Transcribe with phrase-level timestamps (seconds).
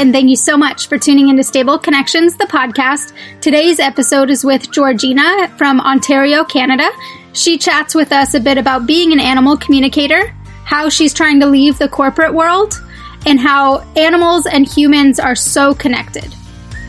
[0.00, 3.12] and thank you so much for tuning into Stable Connections, the podcast.
[3.42, 6.88] Today's episode is with Georgina from Ontario, Canada.
[7.34, 10.34] She chats with us a bit about being an animal communicator,
[10.64, 12.80] how she's trying to leave the corporate world,
[13.26, 16.32] and how animals and humans are so connected.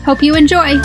[0.06, 0.80] Hope you enjoy.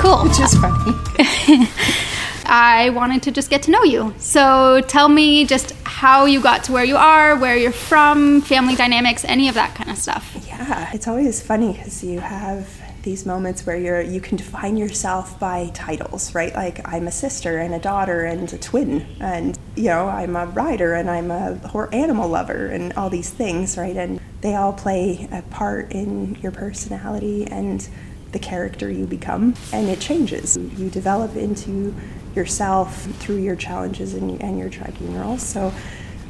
[0.00, 0.24] Cool.
[0.24, 2.04] Which is funny.
[2.46, 4.14] I wanted to just get to know you.
[4.18, 8.74] So tell me just how you got to where you are, where you're from, family
[8.74, 10.36] dynamics, any of that kind of stuff.
[10.46, 12.68] Yeah, it's always funny because you have
[13.04, 16.54] these moments where you're you can define yourself by titles, right?
[16.54, 20.46] Like I'm a sister and a daughter and a twin, and you know I'm a
[20.46, 21.60] rider and I'm a
[21.92, 23.96] animal lover and all these things, right?
[23.96, 27.86] And they all play a part in your personality and
[28.32, 30.56] the character you become, and it changes.
[30.56, 31.94] You develop into
[32.36, 35.42] yourself through your challenges and, and your tribunals.
[35.42, 35.72] So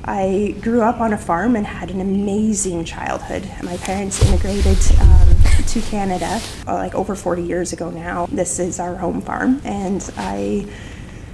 [0.04, 3.50] I grew up on a farm and had an amazing childhood.
[3.62, 5.28] My parents immigrated um,
[5.66, 8.26] to Canada uh, like over 40 years ago now.
[8.26, 10.66] This is our home farm, and I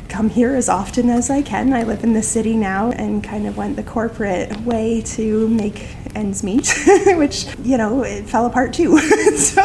[0.08, 1.72] come here as often as I can.
[1.72, 5.96] I live in the city now and kind of went the corporate way to make
[6.14, 6.72] ends meet,
[7.06, 8.98] which, you know, it fell apart too.
[9.36, 9.62] so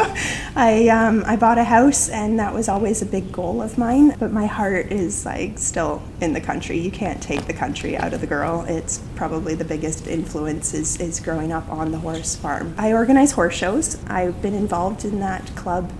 [0.54, 4.16] I, um, I bought a house and that was always a big goal of mine.
[4.18, 6.78] But my heart is like still in the country.
[6.78, 8.64] You can't take the country out of the girl.
[8.68, 12.74] It's probably the biggest influence is, is growing up on the horse farm.
[12.78, 14.02] I organize horse shows.
[14.06, 15.92] I've been involved in that club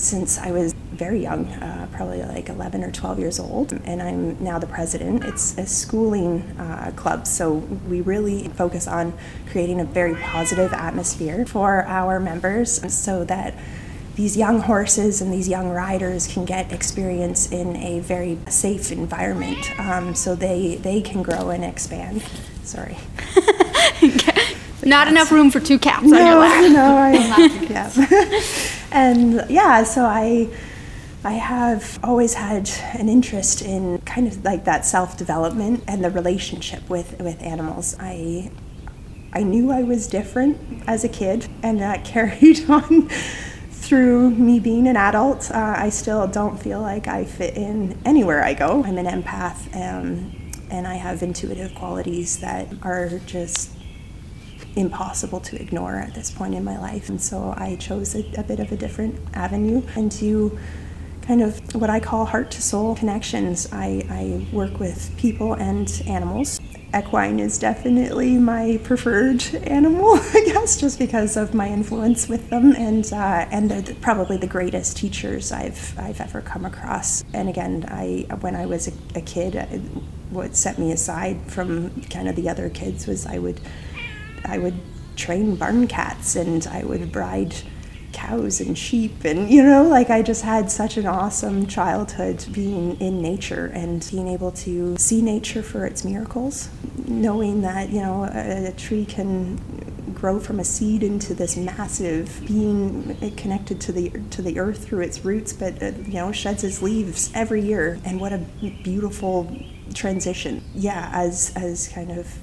[0.00, 4.42] since I was very young, uh, probably like 11 or 12 years old, and I'm
[4.42, 5.24] now the president.
[5.24, 7.54] It's a schooling uh, club, so
[7.88, 9.12] we really focus on
[9.50, 13.54] creating a very positive atmosphere for our members so that
[14.16, 19.78] these young horses and these young riders can get experience in a very safe environment
[19.80, 22.22] um, so they, they can grow and expand.
[22.64, 22.98] Sorry.
[24.84, 26.72] Not enough room for two cats no, on your lap.
[26.72, 27.12] No, I,
[27.70, 28.76] yeah.
[28.92, 30.48] and yeah, so I
[31.22, 36.10] I have always had an interest in kind of like that self development and the
[36.10, 37.94] relationship with, with animals.
[38.00, 38.50] I
[39.32, 43.08] I knew I was different as a kid, and that carried on
[43.70, 45.50] through me being an adult.
[45.50, 48.82] Uh, I still don't feel like I fit in anywhere I go.
[48.84, 50.32] I'm an empath, um,
[50.70, 53.70] and I have intuitive qualities that are just
[54.80, 57.08] impossible to ignore at this point in my life.
[57.08, 60.58] And so I chose a, a bit of a different avenue and to
[61.22, 63.68] kind of what I call heart to soul connections.
[63.70, 66.58] I, I work with people and animals.
[66.92, 72.72] Equine is definitely my preferred animal, I guess, just because of my influence with them,
[72.72, 77.22] and uh, and they're the, probably the greatest teachers I've I've ever come across.
[77.32, 79.54] And again, I when I was a, a kid,
[80.30, 83.60] what set me aside from kind of the other kids was I would
[84.44, 84.78] I would
[85.16, 87.54] train barn cats and I would ride
[88.12, 93.00] cows and sheep and you know like I just had such an awesome childhood being
[93.00, 96.70] in nature and being able to see nature for its miracles
[97.06, 99.58] knowing that you know a, a tree can
[100.20, 105.00] grow from a seed into this massive being connected to the to the earth through
[105.00, 107.98] its roots but uh, you know sheds its leaves every year.
[108.04, 108.38] And what a
[108.82, 109.50] beautiful
[109.94, 110.62] transition.
[110.74, 112.38] Yeah as as kind of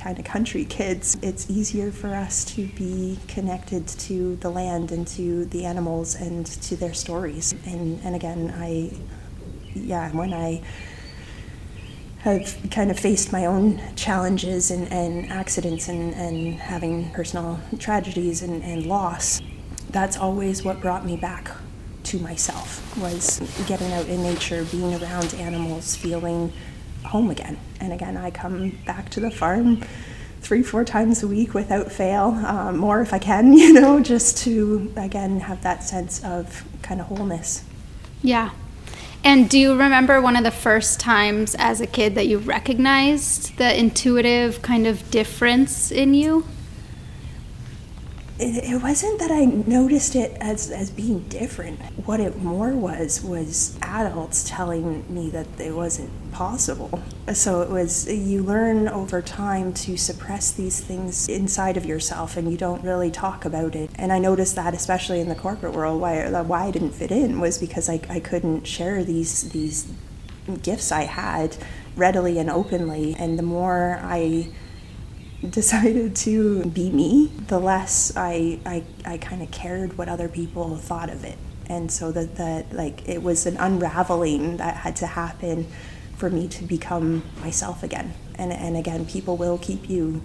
[0.00, 5.06] kind of country kids, it's easier for us to be connected to the land and
[5.06, 7.54] to the animals and to their stories.
[7.66, 8.92] And, and again, I,
[9.74, 10.62] yeah, when I
[12.20, 18.42] have kind of faced my own challenges and, and accidents and, and having personal tragedies
[18.42, 19.40] and, and loss,
[19.90, 21.50] that's always what brought me back
[22.04, 26.52] to myself was getting out in nature, being around animals, feeling
[27.04, 27.58] home again.
[27.80, 29.82] And again, I come back to the farm
[30.40, 34.38] three, four times a week without fail, um, more if I can, you know, just
[34.38, 37.64] to again have that sense of kind of wholeness.
[38.22, 38.50] Yeah.
[39.22, 43.58] And do you remember one of the first times as a kid that you recognized
[43.58, 46.46] the intuitive kind of difference in you?
[48.40, 51.80] It, it wasn't that I noticed it as, as being different.
[52.06, 57.02] What it more was was adults telling me that it wasn't possible.
[57.32, 62.50] So it was you learn over time to suppress these things inside of yourself, and
[62.50, 63.90] you don't really talk about it.
[63.94, 67.40] And I noticed that especially in the corporate world, why why I didn't fit in
[67.40, 69.86] was because I, I couldn't share these these
[70.62, 71.56] gifts I had
[71.96, 73.14] readily and openly.
[73.18, 74.48] And the more I
[75.48, 80.76] decided to be me, the less I, I, I kind of cared what other people
[80.76, 81.38] thought of it.
[81.66, 85.68] And so that, that like it was an unraveling that had to happen
[86.16, 88.12] for me to become myself again.
[88.34, 90.22] And, and again, people will keep you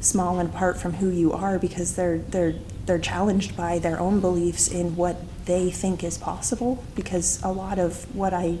[0.00, 2.54] small and apart from who you are because they're they're
[2.86, 7.78] they're challenged by their own beliefs in what they think is possible because a lot
[7.78, 8.58] of what I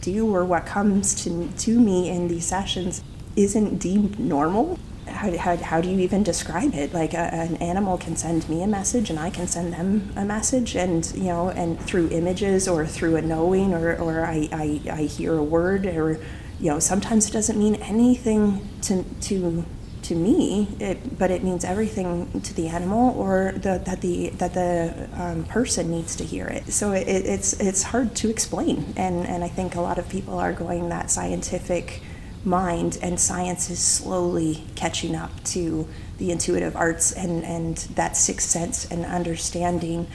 [0.00, 3.02] do or what comes to to me in these sessions
[3.36, 6.92] isn't deemed normal how, how, how do you even describe it?
[6.92, 10.24] Like a, an animal can send me a message and i can send them a
[10.24, 14.80] message and you know and through images or through a knowing or, or I, I,
[14.90, 16.18] I hear a word or
[16.60, 19.64] you know sometimes it doesn't mean anything to, to
[20.02, 24.52] to me, it, but it means everything to the animal or the, that the that
[24.52, 26.72] the um, person needs to hear it.
[26.72, 30.38] So it, it's it's hard to explain, and and I think a lot of people
[30.38, 32.02] are going that scientific
[32.44, 38.48] mind, and science is slowly catching up to the intuitive arts and, and that sixth
[38.48, 40.06] sense and understanding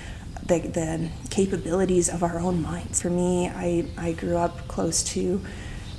[0.46, 3.02] the, the capabilities of our own minds.
[3.02, 5.42] For me, I, I grew up close to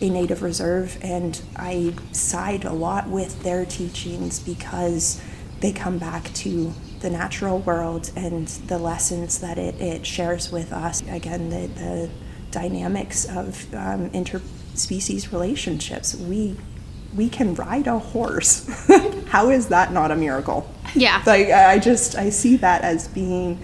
[0.00, 5.20] a native reserve, and I side a lot with their teachings because
[5.60, 10.72] they come back to the natural world and the lessons that it, it shares with
[10.72, 11.02] us.
[11.08, 12.10] Again, the, the
[12.50, 14.40] dynamics of um, inter
[14.78, 16.14] species relationships.
[16.14, 16.56] We
[17.14, 18.66] we can ride a horse.
[19.28, 20.70] How is that not a miracle?
[20.94, 21.22] Yeah.
[21.26, 23.62] Like I just I see that as being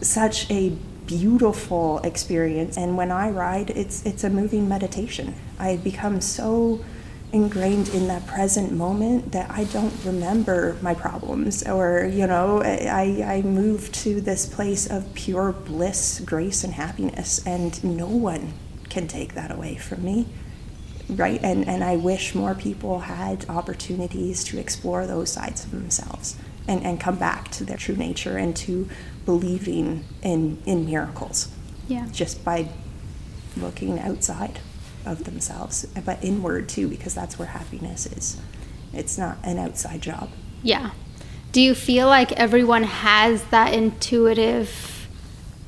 [0.00, 5.34] such a beautiful experience and when I ride it's it's a moving meditation.
[5.58, 6.84] I become so
[7.32, 13.24] ingrained in that present moment that I don't remember my problems or you know I,
[13.26, 18.52] I move to this place of pure bliss grace and happiness and no one
[18.88, 20.26] can take that away from me
[21.08, 21.40] right?
[21.42, 26.36] And and I wish more people had opportunities to explore those sides of themselves
[26.66, 28.88] and, and come back to their true nature and to
[29.24, 31.50] believing in in miracles.
[31.88, 32.06] Yeah.
[32.12, 32.68] Just by
[33.56, 34.58] looking outside
[35.06, 38.40] of themselves but inward too because that's where happiness is.
[38.92, 40.30] It's not an outside job.
[40.62, 40.92] Yeah.
[41.52, 44.68] Do you feel like everyone has that intuitive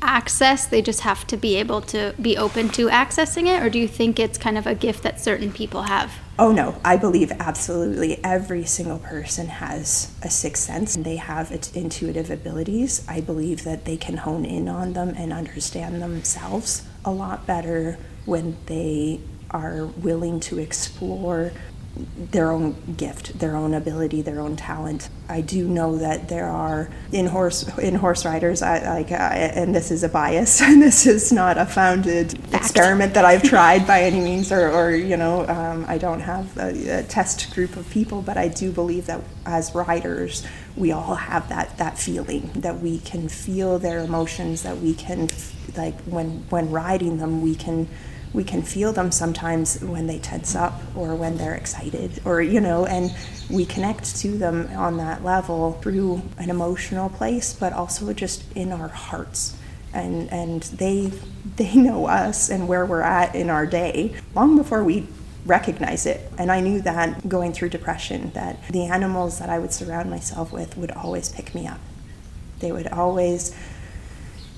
[0.02, 3.62] access they just have to be able to be open to accessing it?
[3.62, 6.12] Or do you think it's kind of a gift that certain people have?
[6.38, 6.78] Oh no.
[6.84, 13.04] I believe absolutely every single person has a sixth sense and they have intuitive abilities.
[13.08, 17.98] I believe that they can hone in on them and understand themselves a lot better
[18.26, 19.20] when they
[19.50, 21.52] are willing to explore
[21.96, 25.08] their own gift, their own ability, their own talent.
[25.28, 28.62] I do know that there are in horse in horse riders.
[28.62, 32.54] I like, and this is a bias, and this is not a founded Fact.
[32.54, 36.56] experiment that I've tried by any means, or, or you know, um, I don't have
[36.58, 40.46] a, a, test group of people, but I do believe that as riders,
[40.76, 45.28] we all have that that feeling that we can feel their emotions, that we can
[45.76, 47.88] like when when riding them, we can
[48.32, 52.60] we can feel them sometimes when they tense up or when they're excited or you
[52.60, 53.14] know and
[53.48, 58.72] we connect to them on that level through an emotional place but also just in
[58.72, 59.56] our hearts.
[59.92, 61.12] And and they
[61.56, 64.14] they know us and where we're at in our day.
[64.34, 65.06] Long before we
[65.46, 69.72] recognize it and i knew that going through depression that the animals that i would
[69.72, 71.78] surround myself with would always pick me up.
[72.58, 73.54] They would always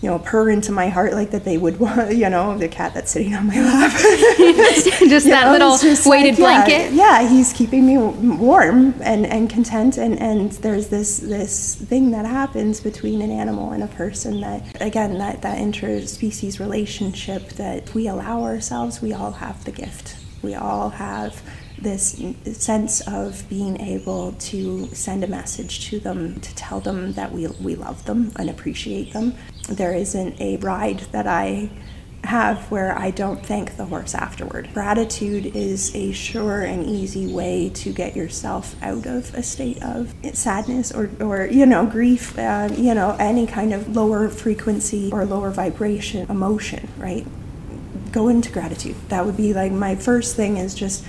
[0.00, 2.94] you know, purr into my heart like that they would want, you know, the cat
[2.94, 3.92] that's sitting on my lap.
[3.98, 6.92] just that know, little just weighted like, blanket.
[6.92, 9.98] Yeah, yeah, he's keeping me warm and, and content.
[9.98, 14.80] And, and there's this, this thing that happens between an animal and a person that,
[14.80, 20.16] again, that, that interspecies relationship that we allow ourselves, we all have the gift.
[20.42, 21.42] We all have
[21.82, 27.32] this sense of being able to send a message to them, to tell them that
[27.32, 29.34] we, we love them and appreciate them.
[29.68, 31.70] There isn't a ride that I
[32.24, 34.68] have where I don't thank the horse afterward.
[34.74, 40.14] Gratitude is a sure and easy way to get yourself out of a state of
[40.34, 45.24] sadness or, or you know, grief, uh, you know, any kind of lower frequency or
[45.24, 47.26] lower vibration emotion, right?
[48.10, 48.96] Go into gratitude.
[49.08, 51.04] That would be like my first thing is just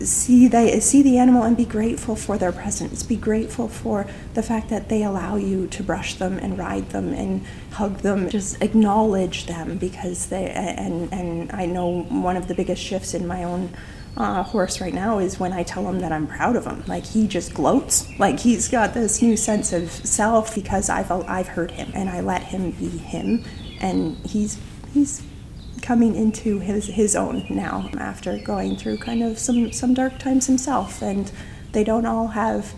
[0.00, 4.42] see they see the animal and be grateful for their presence be grateful for the
[4.42, 8.60] fact that they allow you to brush them and ride them and hug them just
[8.62, 13.44] acknowledge them because they and and I know one of the biggest shifts in my
[13.44, 13.74] own
[14.16, 16.84] uh, horse right now is when I tell him that I'm proud of him.
[16.86, 18.06] Like he just gloats.
[18.18, 22.20] Like he's got this new sense of self because I've I've heard him and I
[22.20, 23.44] let him be him,
[23.80, 24.58] and he's
[24.92, 25.22] he's
[25.92, 30.46] coming into his his own now after going through kind of some some dark times
[30.46, 31.02] himself.
[31.02, 31.30] And
[31.72, 32.72] they don't all have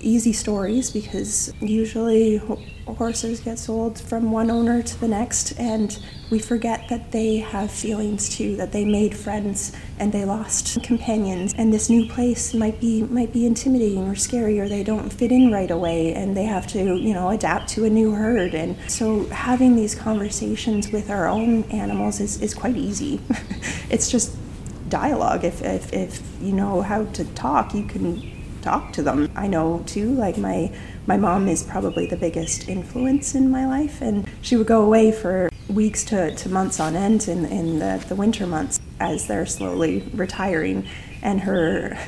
[0.00, 2.40] easy stories because usually
[2.86, 5.98] horses get sold from one owner to the next, and
[6.30, 11.54] we forget that they have feelings too, that they made friends and they lost companions,
[11.56, 15.30] and this new place might be might be intimidating or scary, or they don't fit
[15.30, 18.54] in right away, and they have to you know adapt to a new herd.
[18.54, 23.20] And so having these conversations with our own animals is, is quite easy.
[23.90, 24.36] it's just
[24.88, 25.44] dialogue.
[25.44, 29.30] If, if if you know how to talk, you can talk to them.
[29.34, 30.72] I know too, like my
[31.06, 35.12] my mom is probably the biggest influence in my life, and she would go away
[35.12, 39.46] for weeks to, to months on end in, in the, the winter months as they're
[39.46, 40.86] slowly retiring,
[41.22, 41.98] and her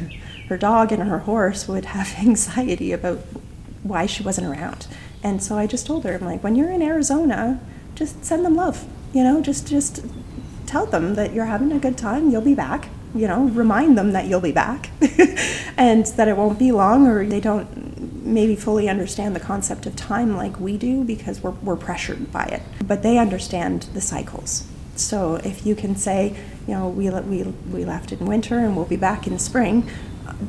[0.48, 3.18] her dog and her horse would have anxiety about
[3.82, 4.86] why she wasn't around.
[5.22, 7.60] And so I just told her, I'm like, when you're in Arizona,
[7.94, 8.84] just send them love.
[9.12, 10.04] You know, just just
[10.66, 12.30] tell them that you're having a good time.
[12.30, 14.90] You'll be back you know, remind them that you'll be back
[15.76, 19.96] and that it won't be long, or they don't maybe fully understand the concept of
[19.96, 22.62] time like we do because we're, we're pressured by it.
[22.86, 24.66] But they understand the cycles.
[24.94, 28.86] So if you can say, you know, we, we, we left in winter and we'll
[28.86, 29.88] be back in spring,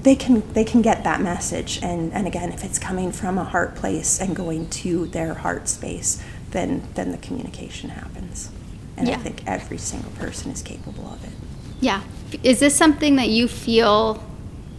[0.02, 3.44] they can they can get that message and and again if it's coming from a
[3.44, 8.50] heart place and going to their heart space then then the communication happens
[8.98, 9.16] and yeah.
[9.16, 11.34] i think every single person is capable of it
[11.80, 12.02] yeah
[12.44, 14.24] is this something that you feel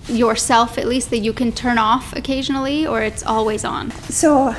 [0.09, 3.91] yourself at least that you can turn off occasionally or it's always on?
[3.91, 4.55] So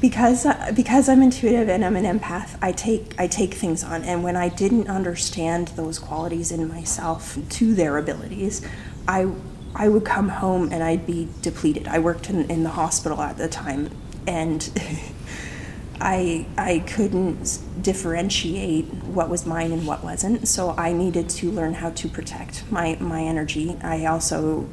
[0.00, 4.02] because because I'm intuitive and I'm an empath I take I take things on.
[4.02, 8.66] And when I didn't understand those qualities in myself to their abilities
[9.06, 9.32] I
[9.74, 11.88] I would come home and I'd be depleted.
[11.88, 13.90] I worked in, in the hospital at the time
[14.26, 14.70] and
[16.02, 20.48] I I couldn't differentiate what was mine and what wasn't.
[20.48, 23.76] So I needed to learn how to protect my my energy.
[23.82, 24.68] I also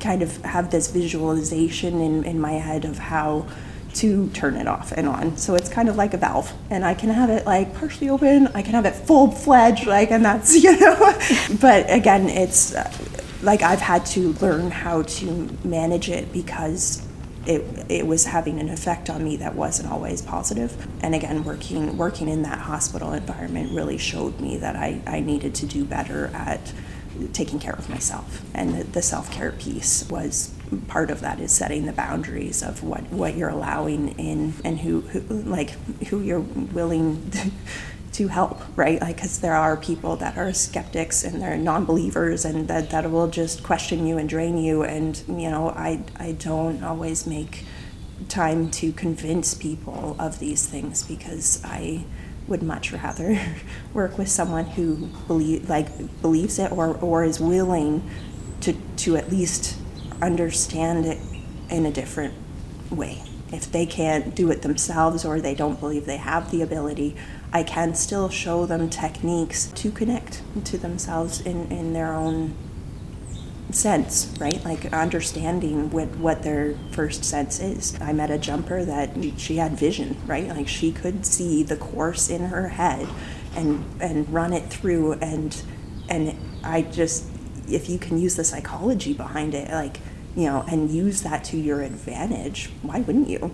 [0.00, 3.46] kind of have this visualization in, in my head of how
[3.94, 5.36] to turn it off and on.
[5.38, 8.48] So it's kind of like a valve, and I can have it like partially open.
[8.48, 11.18] I can have it full fledged, like, and that's you know.
[11.60, 12.92] but again, it's uh,
[13.42, 17.05] like I've had to learn how to manage it because
[17.46, 20.86] it, it was having an effect on me that wasn't always positive.
[21.02, 25.54] And again, working working in that hospital environment really showed me that I, I needed
[25.56, 26.72] to do better at
[27.32, 28.42] taking care of myself.
[28.54, 30.52] And the, the self care piece was
[30.88, 35.02] part of that is setting the boundaries of what, what you're allowing in and who,
[35.02, 35.70] who like
[36.08, 37.32] who you're willing
[38.16, 38.98] to help, right?
[38.98, 43.28] Like, because there are people that are skeptics and they're non-believers, and that that will
[43.28, 44.82] just question you and drain you.
[44.82, 47.64] And you know, I I don't always make
[48.28, 52.04] time to convince people of these things because I
[52.48, 53.38] would much rather
[53.92, 58.08] work with someone who believe like believes it or or is willing
[58.62, 59.76] to to at least
[60.22, 61.18] understand it
[61.68, 62.32] in a different
[62.90, 63.22] way.
[63.52, 67.14] If they can't do it themselves or they don't believe they have the ability,
[67.52, 72.54] I can still show them techniques to connect to themselves in, in their own
[73.70, 74.62] sense, right?
[74.64, 77.98] Like understanding what, what their first sense is.
[78.00, 80.48] I met a jumper that she had vision, right?
[80.48, 83.08] Like she could see the course in her head
[83.54, 85.62] and and run it through and
[86.08, 87.24] and I just
[87.68, 89.98] if you can use the psychology behind it, like,
[90.34, 93.50] you know, and use that to your advantage, why wouldn't you?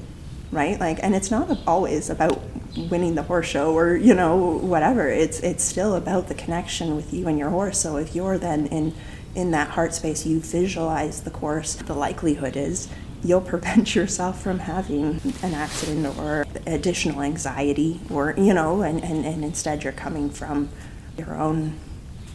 [0.53, 0.79] Right?
[0.79, 2.41] Like and it's not always about
[2.77, 5.09] winning the horse show or you know whatever.
[5.09, 7.79] It's it's still about the connection with you and your horse.
[7.81, 8.95] So if you're then in
[9.35, 12.89] in that heart space you visualize the course the likelihood is
[13.25, 19.25] you'll prevent yourself from having an accident or additional anxiety or you know and, and,
[19.25, 20.69] and instead you're coming from
[21.17, 21.79] your own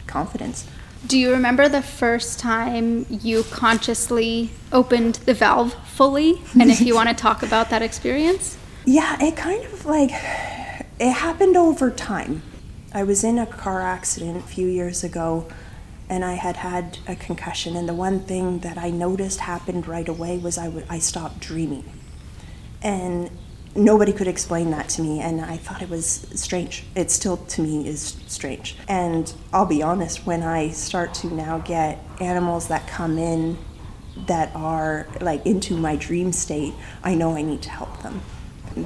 [0.06, 0.66] confidence
[1.06, 6.94] do you remember the first time you consciously opened the valve fully and if you
[6.94, 10.10] want to talk about that experience yeah, it kind of like
[10.98, 12.40] it happened over time.
[12.94, 15.46] I was in a car accident a few years ago
[16.08, 20.08] and I had had a concussion and the one thing that I noticed happened right
[20.08, 21.84] away was I, w- I stopped dreaming.
[22.80, 23.30] And
[23.74, 26.84] nobody could explain that to me and I thought it was strange.
[26.94, 28.76] It still to me is strange.
[28.88, 33.58] And I'll be honest when I start to now get animals that come in
[34.26, 38.20] that are like into my dream state, I know I need to help them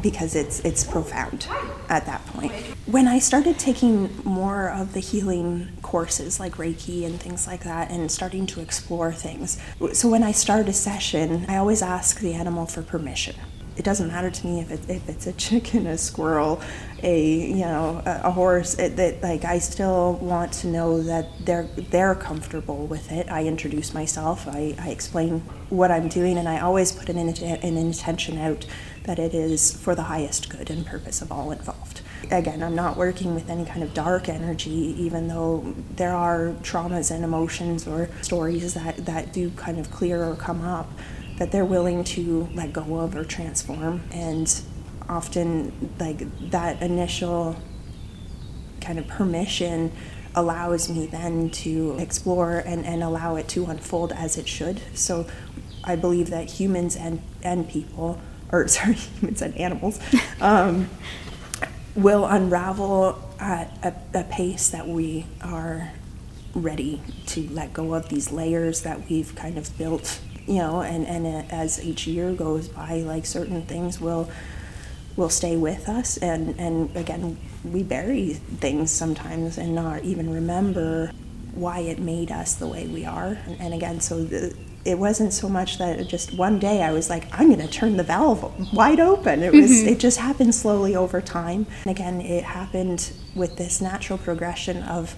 [0.00, 1.46] because it's it's profound
[1.88, 2.52] at that point.
[2.86, 7.90] When I started taking more of the healing courses like Reiki and things like that
[7.90, 9.60] and starting to explore things.
[9.92, 13.36] So when I start a session, I always ask the animal for permission.
[13.76, 16.60] It doesn't matter to me if, if it's a chicken, a squirrel,
[17.02, 18.78] a you know a, a horse.
[18.78, 23.30] It, that like I still want to know that they're they're comfortable with it.
[23.30, 24.46] I introduce myself.
[24.46, 28.66] I, I explain what I'm doing, and I always put an, an intention out
[29.04, 32.02] that it is for the highest good and purpose of all involved.
[32.30, 37.10] Again, I'm not working with any kind of dark energy, even though there are traumas
[37.10, 40.88] and emotions or stories that, that do kind of clear or come up
[41.38, 44.02] that they're willing to let go of or transform.
[44.12, 44.52] And
[45.08, 47.56] often, like that initial
[48.80, 49.92] kind of permission
[50.34, 54.80] allows me then to explore and, and allow it to unfold as it should.
[54.94, 55.26] So
[55.84, 58.20] I believe that humans and, and people,
[58.50, 60.00] or sorry, humans and animals,
[60.40, 60.88] um,
[61.94, 65.92] will unravel at a, a pace that we are
[66.54, 71.06] ready to let go of these layers that we've kind of built you know, and,
[71.06, 74.30] and as each year goes by, like certain things will
[75.14, 81.12] will stay with us and, and again we bury things sometimes and not even remember
[81.54, 85.32] why it made us the way we are and, and again so the, it wasn't
[85.32, 88.72] so much that just one day I was like, I'm going to turn the valve
[88.74, 89.42] wide open.
[89.42, 89.88] It was, mm-hmm.
[89.88, 91.66] it just happened slowly over time.
[91.84, 95.14] And again, it happened with this natural progression of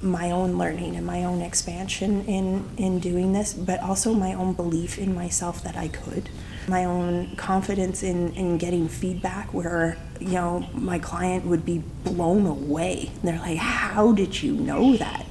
[0.00, 4.52] my own learning and my own expansion in in doing this but also my own
[4.52, 6.28] belief in myself that I could.
[6.68, 12.46] My own confidence in in getting feedback where you know my client would be blown
[12.46, 13.12] away.
[13.22, 15.26] They're like how did you know that?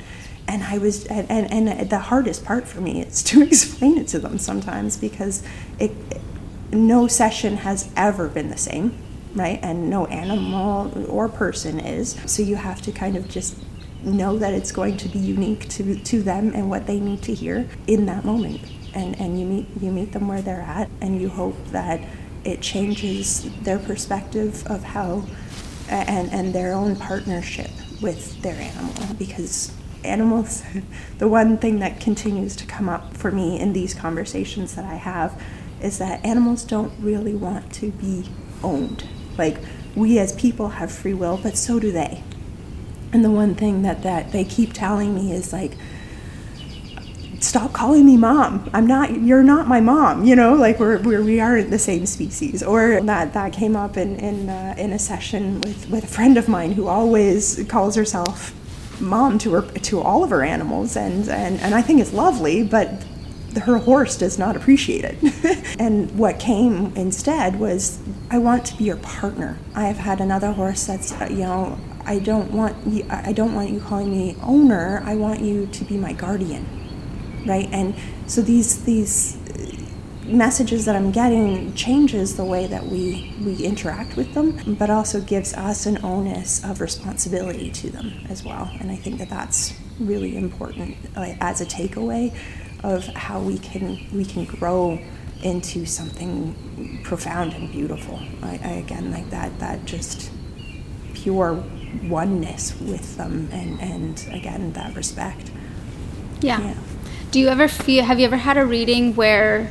[0.47, 4.07] And I was and, and, and the hardest part for me is to explain it
[4.09, 5.43] to them sometimes because
[5.79, 5.91] it
[6.71, 8.97] no session has ever been the same
[9.35, 9.59] right?
[9.63, 12.19] And no animal or person is.
[12.25, 13.57] So you have to kind of just
[14.03, 17.33] know that it's going to be unique to, to them and what they need to
[17.33, 18.61] hear in that moment.
[18.93, 21.99] And, and you meet you meet them where they're at and you hope that
[22.43, 25.25] it changes their perspective of how
[25.89, 29.15] and, and their own partnership with their animal.
[29.17, 30.63] Because animals
[31.17, 34.95] the one thing that continues to come up for me in these conversations that I
[34.95, 35.41] have
[35.81, 38.29] is that animals don't really want to be
[38.63, 39.07] owned.
[39.37, 39.57] Like
[39.95, 42.23] we as people have free will but so do they
[43.13, 45.77] and the one thing that, that they keep telling me is like,
[47.39, 48.69] stop calling me mom.
[48.73, 52.05] I'm not, you're not my mom, you know, like we're, we're we aren't the same
[52.07, 52.63] species.
[52.63, 56.37] Or that, that came up in, in, uh, in a session with, with a friend
[56.37, 58.55] of mine who always calls herself
[58.99, 60.95] mom to her, to all of her animals.
[60.95, 63.03] And, and, and I think it's lovely, but
[63.61, 65.75] her horse does not appreciate it.
[65.79, 67.99] and what came instead was,
[68.31, 69.59] I want to be your partner.
[69.75, 73.53] I have had another horse that's, uh, you know, I don't want you, I don't
[73.53, 75.01] want you calling me owner.
[75.05, 76.65] I want you to be my guardian,
[77.45, 77.69] right?
[77.71, 77.95] And
[78.27, 79.37] so these these
[80.25, 85.21] messages that I'm getting changes the way that we we interact with them, but also
[85.21, 88.69] gives us an onus of responsibility to them as well.
[88.79, 92.35] And I think that that's really important uh, as a takeaway
[92.83, 94.99] of how we can we can grow
[95.41, 98.19] into something profound and beautiful.
[98.41, 100.31] I, I again like that that just
[101.23, 101.63] pure
[102.03, 105.51] oneness with them and, and again that respect.
[106.41, 106.59] Yeah.
[106.59, 106.75] yeah.
[107.31, 109.69] Do you ever feel have you ever had a reading where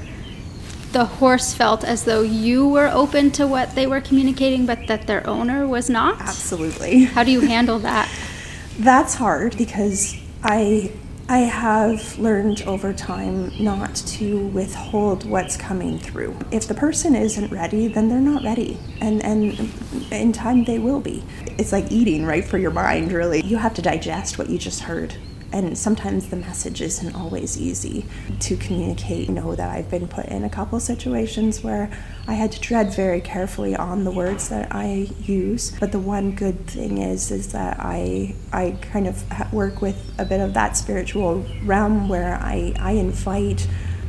[0.93, 5.07] the horse felt as though you were open to what they were communicating but that
[5.07, 6.21] their owner was not?
[6.21, 7.05] Absolutely.
[7.05, 8.11] How do you handle that?
[8.79, 10.91] That's hard because i
[11.29, 16.37] I have learned over time not to withhold what's coming through.
[16.51, 18.79] If the person isn't ready, then they're not ready.
[19.01, 19.73] And and
[20.11, 21.23] in time they will be.
[21.59, 23.41] It's like eating, right, for your mind, really.
[23.43, 25.15] You have to digest what you just heard
[25.53, 28.05] and sometimes the message isn't always easy
[28.41, 29.29] to communicate.
[29.29, 31.91] You know that I've been put in a couple situations where
[32.27, 35.73] I had to tread very carefully on the words that I use.
[35.79, 40.25] But the one good thing is, is that I I kind of work with a
[40.25, 43.67] bit of that spiritual realm where I I invite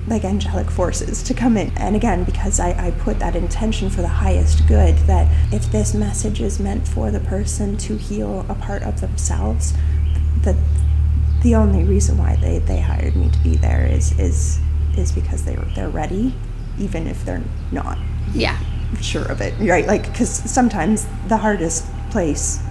[0.08, 1.72] like angelic forces to come in.
[1.78, 5.94] And again, because I, I put that intention for the highest good, that if this
[5.94, 9.74] message is meant for the person to heal a part of themselves,
[10.42, 10.58] that
[11.44, 14.60] the only reason why they, they hired me to be there is is
[14.98, 16.34] is because they they're ready,
[16.80, 17.98] even if they're not.
[18.34, 18.58] Yeah.
[19.02, 19.88] Sure of it, right?
[19.88, 22.62] Like, because sometimes the hardest place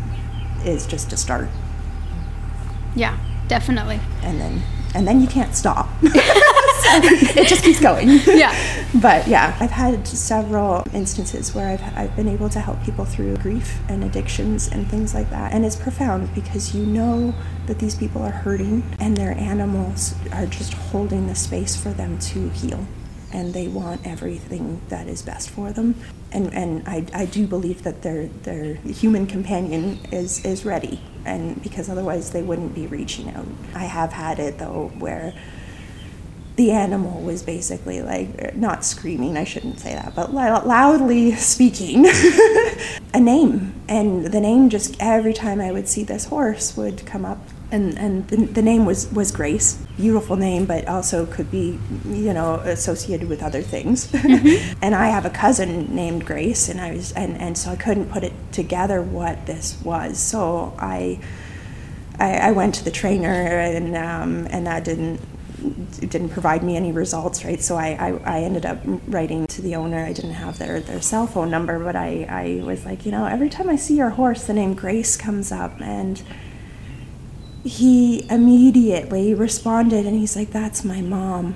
[0.65, 1.49] is just to start.
[2.95, 4.01] Yeah, definitely.
[4.23, 4.63] And then
[4.95, 5.89] and then you can't stop.
[6.85, 8.09] it just keeps going.
[8.27, 8.55] Yeah.
[9.01, 13.37] But yeah, I've had several instances where I've, I've been able to help people through
[13.39, 15.53] grief and addictions and things like that.
[15.53, 17.35] And it's profound because you know
[17.67, 22.19] that these people are hurting and their animals are just holding the space for them
[22.19, 22.87] to heal.
[23.33, 25.95] and they want everything that is best for them.
[26.33, 31.63] And, and I, I do believe that their, their human companion is, is ready, and
[31.63, 33.47] because otherwise they wouldn't be reaching out.
[33.75, 35.35] I have had it though where
[36.57, 42.07] the animal was basically like not screaming i shouldn't say that but loudly speaking.
[43.15, 43.75] A name.
[43.89, 47.39] And the name just every time i would see this horse would come up.
[47.71, 49.75] And and the, the name was was grace.
[49.97, 54.07] Beautiful name but also could be you know associated with other things.
[54.09, 54.79] Mm-hmm.
[54.83, 58.11] and i have a cousin named grace and i was and and so i couldn't
[58.11, 60.19] put it together what this was.
[60.19, 61.21] So i
[62.19, 65.21] I, I went to the trainer and um, and that didn't
[66.01, 67.61] it didn't provide me any results, right?
[67.61, 70.05] So I, I, I, ended up writing to the owner.
[70.05, 73.27] I didn't have their, their cell phone number, but I, I was like, you know,
[73.27, 75.81] every time I see your horse, the name Grace comes up.
[75.81, 76.23] And
[77.65, 81.55] he immediately responded and he's like, that's my mom.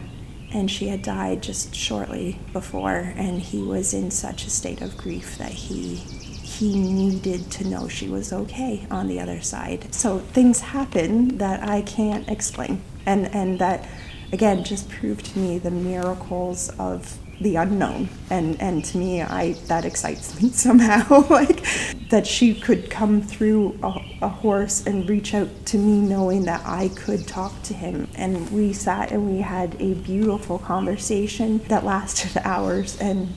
[0.53, 4.97] And she had died just shortly before, and he was in such a state of
[4.97, 9.93] grief that he he needed to know she was okay on the other side.
[9.93, 13.89] So things happen that I can't explain and and that
[14.33, 18.09] again just proved to me the miracles of the unknown.
[18.31, 21.25] And and to me i that excites me somehow.
[21.37, 21.67] Like
[22.11, 23.89] that she could come through a,
[24.23, 28.09] a, horse and reach out to me knowing that i could talk to him.
[28.15, 32.99] And we sat and we had a beautiful conversation that lasted hours.
[33.01, 33.29] And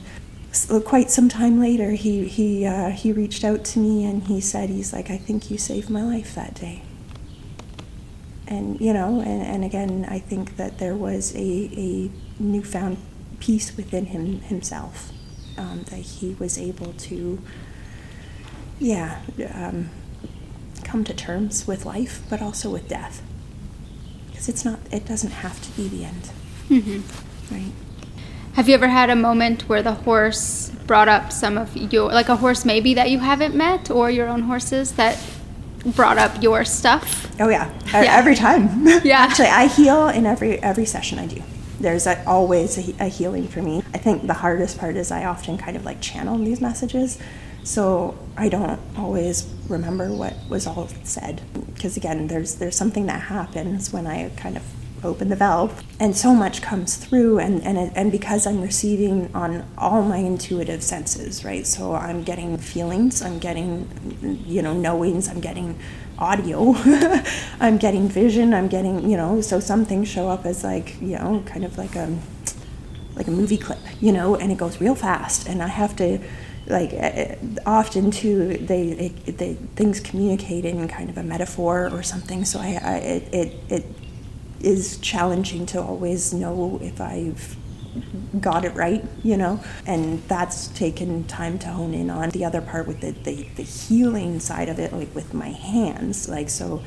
[0.86, 4.70] quite some time later he he uh, he reached out to me and he said
[4.70, 6.82] he's like i think you saved my life that day
[8.50, 12.98] and you know, and, and again, I think that there was a, a newfound
[13.40, 15.12] peace within him himself
[15.58, 17.40] um, that he was able to,
[18.80, 19.22] yeah,
[19.54, 19.90] um,
[20.84, 23.22] come to terms with life, but also with death,
[24.28, 26.32] because it's not, it doesn't have to be the end,
[26.70, 27.54] mm-hmm.
[27.54, 27.72] right?
[28.54, 32.30] Have you ever had a moment where the horse brought up some of your, like
[32.30, 35.18] a horse maybe that you haven't met, or your own horses that
[35.86, 37.30] brought up your stuff.
[37.39, 38.18] Oh yeah, yeah.
[38.18, 38.88] every time.
[39.04, 39.20] Yeah.
[39.20, 41.42] Actually, I heal in every every session I do.
[41.80, 43.84] There's a, always a, a, healing for me.
[43.94, 47.18] I think the hardest part is I often kind of like channel these messages,
[47.63, 51.42] so I don't always remember what was all said.
[51.74, 54.63] Because again, there's there's something that happens when I kind of
[55.04, 55.84] open the valve.
[56.00, 60.84] And so much comes through and and and because I'm receiving on all my intuitive
[60.84, 61.66] senses right?
[61.66, 65.78] So I'm getting feelings I'm getting you know knowings I'm getting
[66.18, 66.74] audio
[67.60, 71.18] I'm getting vision I'm getting you know so some things show up as like you
[71.18, 72.18] know kind of like a
[73.16, 75.48] like a movie clip you know and it goes real fast.
[75.48, 76.20] And I have to
[76.70, 77.36] like eh, eh,
[77.66, 82.46] often too they, it, they things communicate in kind of a metaphor or something.
[82.46, 83.86] So I, I it, it
[84.62, 87.56] is challenging to always know if I've
[88.39, 92.30] got it right, you know, and that's taken time to hone in on.
[92.30, 96.30] The other part with the, the, the healing side of it, like with my hands,
[96.30, 96.84] like so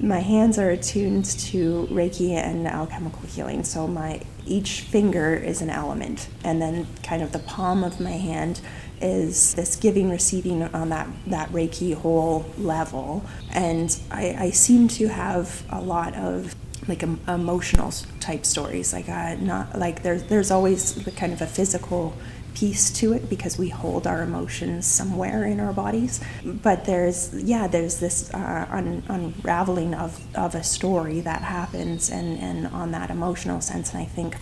[0.00, 3.62] my hands are attuned to Reiki and alchemical healing.
[3.62, 8.12] So my each finger is an element, and then kind of the palm of my
[8.12, 8.60] hand
[9.00, 13.24] is this giving receiving on that that Reiki whole level.
[13.50, 16.54] And I, I seem to have a lot of
[16.88, 22.14] like emotional type stories like uh, not like there's there's always kind of a physical
[22.54, 26.20] piece to it because we hold our emotions somewhere in our bodies.
[26.44, 32.38] But there's yeah there's this uh, un- unraveling of, of a story that happens and,
[32.38, 34.36] and on that emotional sense and i think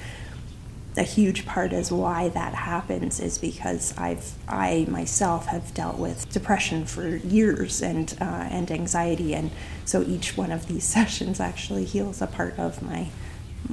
[0.97, 6.31] a huge part is why that happens is because I've I myself have dealt with
[6.31, 9.35] depression for years and uh, and anxiety.
[9.35, 9.51] And
[9.85, 13.09] so each one of these sessions actually heals a part of my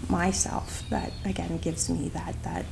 [0.08, 2.65] myself that again gives me that that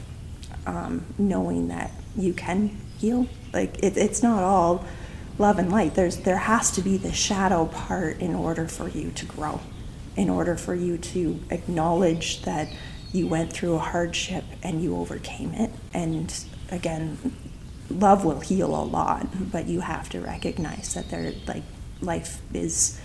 [0.66, 3.28] um, knowing that you can heal.
[3.54, 4.86] Like it, it's not all
[5.38, 5.96] love and light.
[5.96, 9.60] There's there has to be the shadow part in order for you to grow
[10.16, 12.68] in order for you to acknowledge that
[13.14, 15.72] you went through a hardship and you overcame it.
[15.94, 16.34] And
[16.72, 17.18] again,
[17.90, 21.64] love will heal a lot, but you have to recognize that there, like,
[22.02, 23.00] life is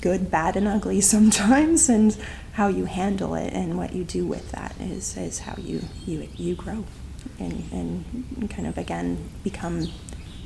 [0.00, 2.16] good, bad, and ugly sometimes, and
[2.52, 6.28] how you handle it and what you do with that is, is how you, you,
[6.36, 6.84] you grow
[7.38, 9.88] and, and kind of again become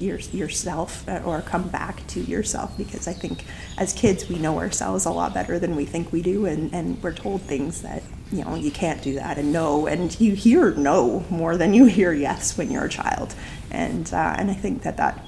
[0.01, 3.45] your, yourself uh, or come back to yourself because I think
[3.79, 7.03] as kids we know ourselves a lot better than we think we do and, and
[7.03, 10.73] we're told things that you know you can't do that and no and you hear
[10.73, 13.35] no more than you hear yes when you're a child.
[13.71, 15.25] And uh, and I think that that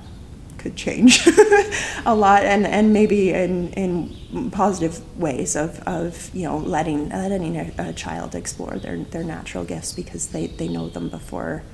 [0.63, 1.27] could change
[2.07, 7.57] a lot and, and maybe in, in positive ways of, of you know letting letting
[7.57, 11.65] a, a, child explore their, their natural gifts because they, they know them before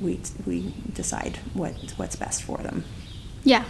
[0.00, 2.84] we we decide what what's best for them.
[3.44, 3.64] Yeah.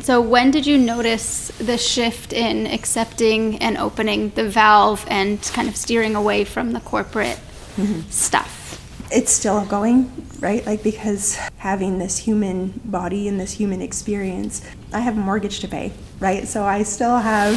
[0.00, 5.68] So when did you notice the shift in accepting and opening the valve and kind
[5.68, 7.38] of steering away from the corporate
[7.76, 8.08] mm-hmm.
[8.10, 8.80] stuff?
[9.10, 10.66] It's still going, right?
[10.66, 14.60] Like because having this human body and this human experience,
[14.92, 16.46] I have a mortgage to pay, right?
[16.48, 17.54] So I still have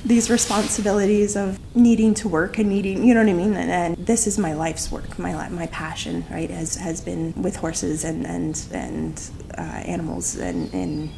[0.04, 3.54] these responsibilities of needing to work and needing, you know what I mean?
[3.54, 6.48] And, and this is my life's work, my my passion, right?
[6.48, 11.10] Has has been with horses and and and uh, animals and and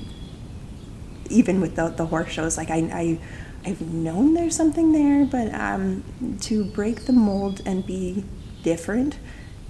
[1.28, 2.78] even with the the horse shows, like I.
[2.92, 3.18] I
[3.62, 6.02] I've known there's something there, but um,
[6.40, 8.24] to break the mold and be
[8.62, 9.18] different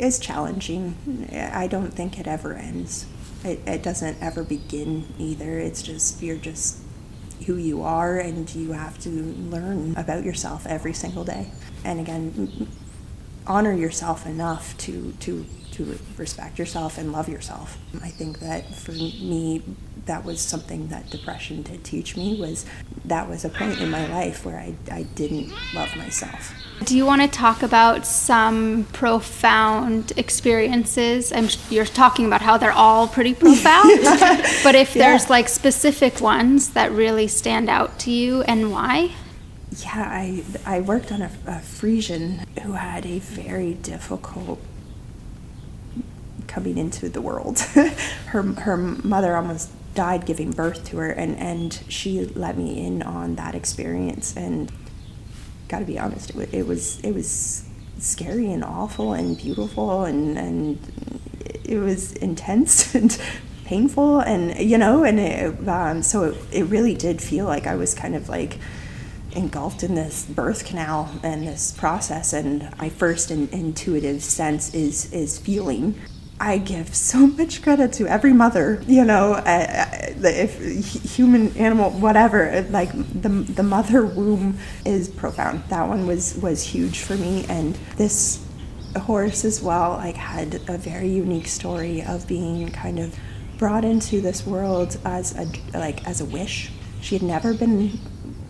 [0.00, 1.28] is challenging.
[1.32, 3.06] I don't think it ever ends.
[3.44, 5.58] It, it doesn't ever begin either.
[5.58, 6.78] It's just, you're just
[7.46, 11.50] who you are and you have to learn about yourself every single day.
[11.84, 12.68] And again,
[13.46, 15.44] honor yourself enough to, to,
[15.84, 17.78] to respect yourself and love yourself.
[18.02, 19.62] I think that for me,
[20.06, 22.66] that was something that depression did teach me was
[23.04, 26.52] that was a point in my life where I, I didn't love myself.
[26.84, 31.32] Do you want to talk about some profound experiences?
[31.32, 33.90] I'm, you're talking about how they're all pretty profound,
[34.64, 35.30] but if there's yeah.
[35.30, 39.12] like specific ones that really stand out to you and why?
[39.78, 44.60] Yeah, I, I worked on a, a Frisian who had a very difficult
[46.50, 47.60] coming into the world.
[48.26, 53.02] her her mother almost died giving birth to her and and she let me in
[53.02, 54.70] on that experience and
[55.68, 57.64] got to be honest, it, it was it was
[57.98, 60.78] scary and awful and beautiful and and
[61.64, 63.20] it was intense and
[63.64, 67.76] painful and you know and it, um, so it, it really did feel like I
[67.76, 68.58] was kind of like
[69.32, 75.12] engulfed in this birth canal and this process and my first in, intuitive sense is
[75.12, 75.94] is feeling
[76.42, 80.56] I give so much credit to every mother, you know, if
[81.14, 82.66] human, animal, whatever.
[82.70, 85.64] Like the the mother womb is profound.
[85.68, 88.42] That one was was huge for me, and this
[89.02, 89.92] horse as well.
[89.92, 93.14] Like had a very unique story of being kind of
[93.58, 95.46] brought into this world as a
[95.78, 96.72] like as a wish.
[97.02, 97.90] She had never been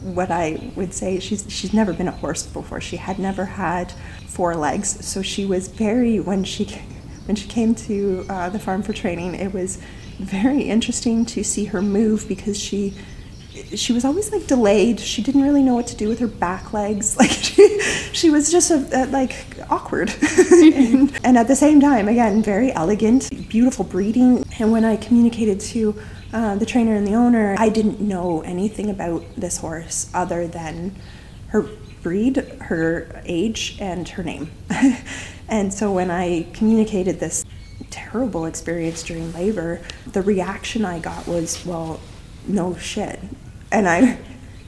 [0.02, 2.80] what I would say she's she's never been a horse before.
[2.80, 3.92] She had never had
[4.28, 6.64] four legs, so she was very when she
[7.30, 9.78] when she came to uh, the farm for training, it was
[10.18, 12.92] very interesting to see her move because she
[13.76, 14.98] she was always like delayed.
[14.98, 17.16] She didn't really know what to do with her back legs.
[17.20, 17.80] Like she,
[18.12, 19.36] she was just a, a, like
[19.70, 20.12] awkward,
[20.50, 24.42] and, and, at the same time, again, very elegant, beautiful breeding.
[24.58, 25.94] And when I communicated to
[26.32, 30.96] uh, the trainer and the owner, I didn't know anything about this horse other than
[31.50, 31.62] her
[32.02, 34.50] breed, her age, and her name.
[35.50, 37.44] And so when I communicated this
[37.90, 42.00] terrible experience during labor, the reaction I got was, well,
[42.46, 43.18] no shit.
[43.72, 44.18] And I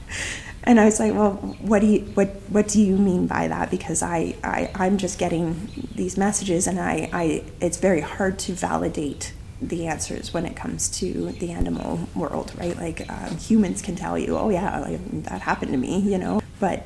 [0.65, 3.71] and I was like, well, what do you what what do you mean by that?
[3.71, 8.51] Because I, I I'm just getting these messages and I, I it's very hard to
[8.51, 12.75] validate the answers when it comes to the animal world, right?
[12.75, 16.41] Like um, humans can tell you, oh yeah, like, that happened to me, you know.
[16.59, 16.85] But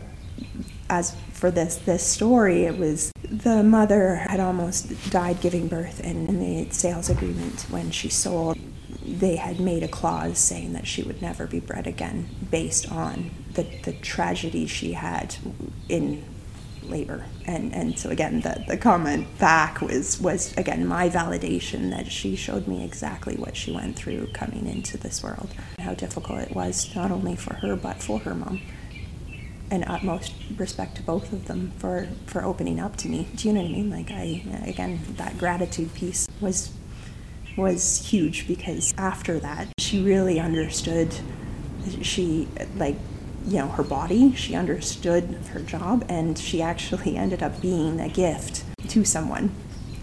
[0.89, 6.29] as for this this story, it was the mother had almost died giving birth, and
[6.29, 8.57] in the sales agreement when she sold,
[9.05, 13.31] they had made a clause saying that she would never be bred again, based on
[13.53, 15.35] the the tragedy she had
[15.89, 16.23] in
[16.83, 17.25] labor.
[17.45, 22.35] And and so again the, the comment back was was again my validation that she
[22.35, 26.93] showed me exactly what she went through coming into this world how difficult it was
[26.95, 28.61] not only for her but for her mom
[29.69, 33.27] and utmost respect to both of them for for opening up to me.
[33.35, 33.89] Do you know what I mean?
[33.89, 36.71] Like I again that gratitude piece was
[37.57, 41.13] was huge because after that she really understood
[42.01, 42.95] she like
[43.47, 48.09] you know her body she understood her job and she actually ended up being a
[48.09, 49.49] gift to someone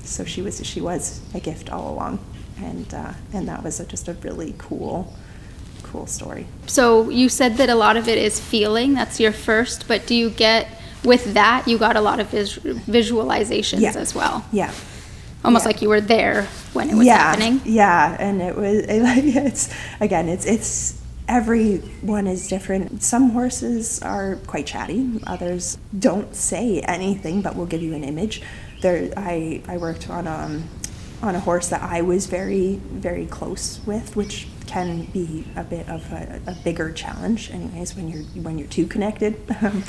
[0.03, 2.19] so she was she was a gift all along
[2.59, 5.15] and uh, and that was a, just a really cool
[5.95, 6.45] cool story.
[6.67, 8.95] So you said that a lot of it is feeling.
[8.95, 10.67] That's your first, but do you get
[11.05, 11.69] with that?
[11.69, 13.93] You got a lot of vis- visualizations yeah.
[13.95, 14.45] as well.
[14.51, 14.75] Yeah.
[15.45, 15.69] Almost yeah.
[15.69, 17.19] like you were there when it was yeah.
[17.19, 17.61] happening.
[17.65, 23.05] Yeah, and it was it, like it's again it's it's everyone is different.
[23.05, 25.21] Some horses are quite chatty.
[25.29, 28.43] Others don't say anything, but will give you an image.
[28.81, 30.65] There, I I worked on um
[31.23, 35.89] on a horse that I was very, very close with, which can be a bit
[35.89, 39.41] of a, a bigger challenge, anyways, when you're when you're too connected.
[39.65, 39.85] Um,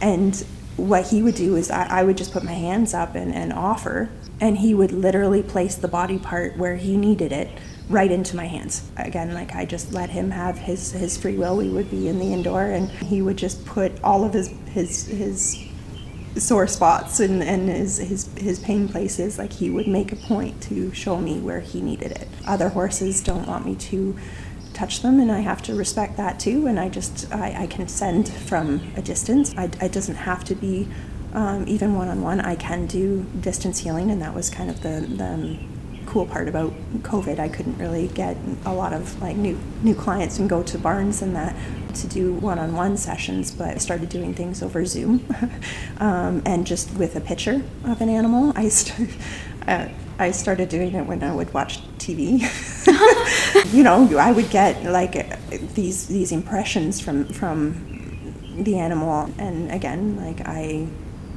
[0.00, 3.34] and what he would do is I, I would just put my hands up and,
[3.34, 4.10] and offer,
[4.40, 7.50] and he would literally place the body part where he needed it
[7.88, 8.88] right into my hands.
[8.96, 11.56] Again, like I just let him have his his free will.
[11.56, 15.06] We would be in the indoor, and he would just put all of his his
[15.06, 15.67] his
[16.40, 19.38] sore spots and, and his, his his pain places.
[19.38, 22.28] Like he would make a point to show me where he needed it.
[22.46, 24.16] Other horses don't want me to
[24.74, 26.66] touch them, and I have to respect that too.
[26.66, 29.54] And I just I, I can send from a distance.
[29.56, 30.88] I, doesn't have to be.
[31.34, 34.80] Um, even one on one, I can do distance healing, and that was kind of
[34.80, 35.58] the, the
[36.08, 37.38] cool part about COVID.
[37.38, 41.20] I couldn't really get a lot of like new new clients and go to barns
[41.20, 41.54] and that
[41.96, 45.26] to do one-on-one sessions, but I started doing things over Zoom
[45.98, 48.52] um, and just with a picture of an animal.
[48.56, 49.10] I st-
[49.66, 52.40] uh, I started doing it when I would watch TV.
[53.74, 55.14] you know, I would get like
[55.74, 60.88] these these impressions from from the animal, and again, like I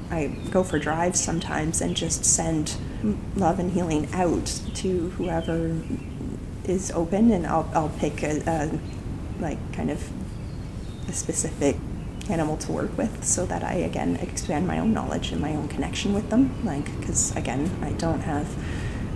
[0.10, 2.78] I go for drives sometimes and just send
[3.36, 5.82] love and healing out to whoever
[6.66, 8.80] is open, and I'll, I'll pick a, a
[9.42, 10.10] like kind of
[11.08, 11.78] a specific
[12.30, 15.68] animal to work with so that I again expand my own knowledge and my own
[15.68, 16.54] connection with them.
[16.64, 18.48] Like, because again, I don't have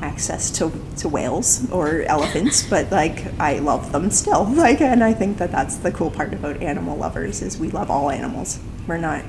[0.02, 4.46] access to, to whales or elephants, but like I love them still.
[4.56, 7.92] Like, and I think that that's the cool part about animal lovers is we love
[7.92, 8.60] all animals.
[8.88, 9.24] We're not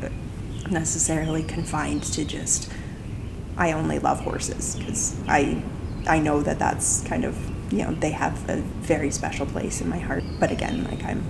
[0.71, 2.71] necessarily confined to just
[3.57, 5.63] I only love horses because I
[6.07, 7.37] I know that that's kind of
[7.73, 10.25] you know they have a very special place in my heart.
[10.39, 11.25] But again, like I'm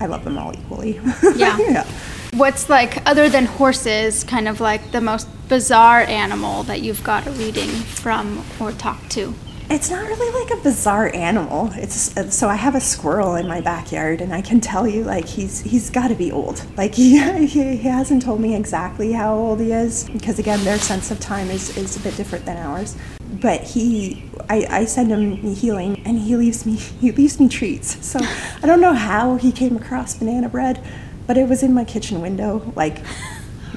[0.00, 1.00] I love them all equally.
[1.36, 1.58] Yeah.
[1.58, 1.86] yeah.
[2.34, 7.26] What's like other than horses, kind of like the most bizarre animal that you've got
[7.26, 9.34] a reading from or talked to?
[9.68, 11.72] It's not really like a bizarre animal.
[11.74, 15.26] It's so I have a squirrel in my backyard, and I can tell you, like
[15.26, 16.64] he's he's got to be old.
[16.76, 20.78] Like he, he he hasn't told me exactly how old he is because again, their
[20.78, 22.96] sense of time is is a bit different than ours.
[23.40, 28.06] But he, I, I send him healing, and he leaves me he leaves me treats.
[28.06, 30.80] So I don't know how he came across banana bread,
[31.26, 33.02] but it was in my kitchen window, like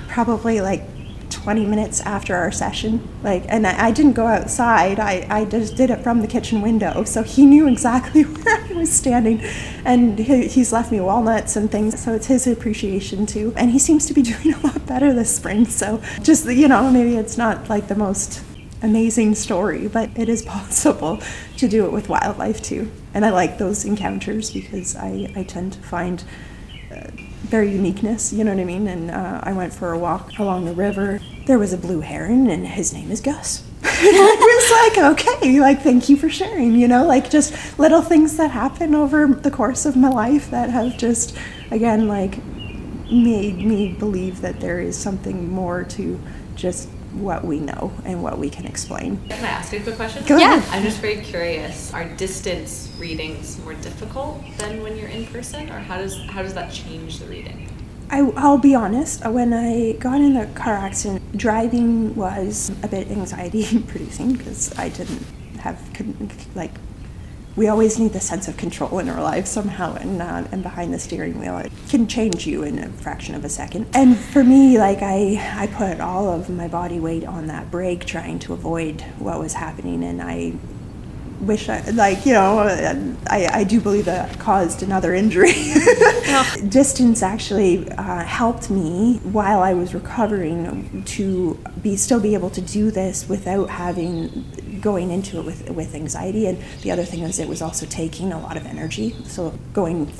[0.07, 0.83] probably like
[1.29, 3.07] 20 minutes after our session.
[3.23, 4.99] Like, and I, I, didn't go outside.
[4.99, 7.03] I, I just did it from the kitchen window.
[7.03, 9.41] So he knew exactly where I was standing.
[9.85, 11.99] And he, he's left me walnuts and things.
[12.01, 13.53] So it's his appreciation too.
[13.55, 15.65] And he seems to be doing a lot better this spring.
[15.65, 18.43] So just, you know, maybe it's not like the most
[18.81, 21.21] amazing story, but it is possible
[21.57, 22.91] to do it with wildlife too.
[23.13, 26.23] And I like those encounters because I, I tend to find
[27.49, 28.87] very uniqueness, you know what I mean?
[28.87, 31.19] And uh, I went for a walk along the river.
[31.45, 33.63] There was a blue heron, and his name is Gus.
[33.83, 38.37] I was like, okay, like, thank you for sharing, you know, like just little things
[38.37, 41.35] that happen over the course of my life that have just,
[41.71, 42.37] again, like,
[43.11, 46.19] made me believe that there is something more to
[46.55, 49.17] just what we know and what we can explain.
[49.29, 50.25] Can I ask you a quick question?
[50.25, 50.57] Go yeah.
[50.57, 50.75] ahead.
[50.75, 51.93] I'm just very curious.
[51.93, 56.53] Are distance readings more difficult than when you're in person, or how does how does
[56.53, 57.69] that change the reading?
[58.11, 63.09] I, will be honest, when I got in the car accident, driving was a bit
[63.11, 65.23] anxiety producing because I didn't
[65.59, 65.79] have,
[66.55, 66.71] like,
[67.59, 70.93] we always need the sense of control in our lives somehow and uh, and behind
[70.93, 74.45] the steering wheel it can change you in a fraction of a second and for
[74.45, 78.53] me like i i put all of my body weight on that brake trying to
[78.53, 80.53] avoid what was happening and i
[81.41, 82.59] wish I, like, you know,
[83.27, 85.53] I, I do believe that caused another injury.
[85.55, 86.55] yeah.
[86.67, 92.61] Distance actually uh, helped me while I was recovering to be still be able to
[92.61, 94.45] do this without having
[94.81, 96.47] going into it with with anxiety.
[96.47, 99.15] And the other thing is, it was also taking a lot of energy.
[99.25, 100.11] So going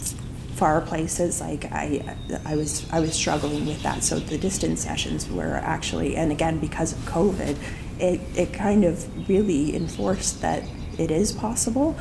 [0.60, 5.30] far places like I I was I was struggling with that so the distance sessions
[5.32, 7.56] were actually and again because of covid
[7.98, 10.64] it it kind of really enforced that
[10.98, 11.98] it is possible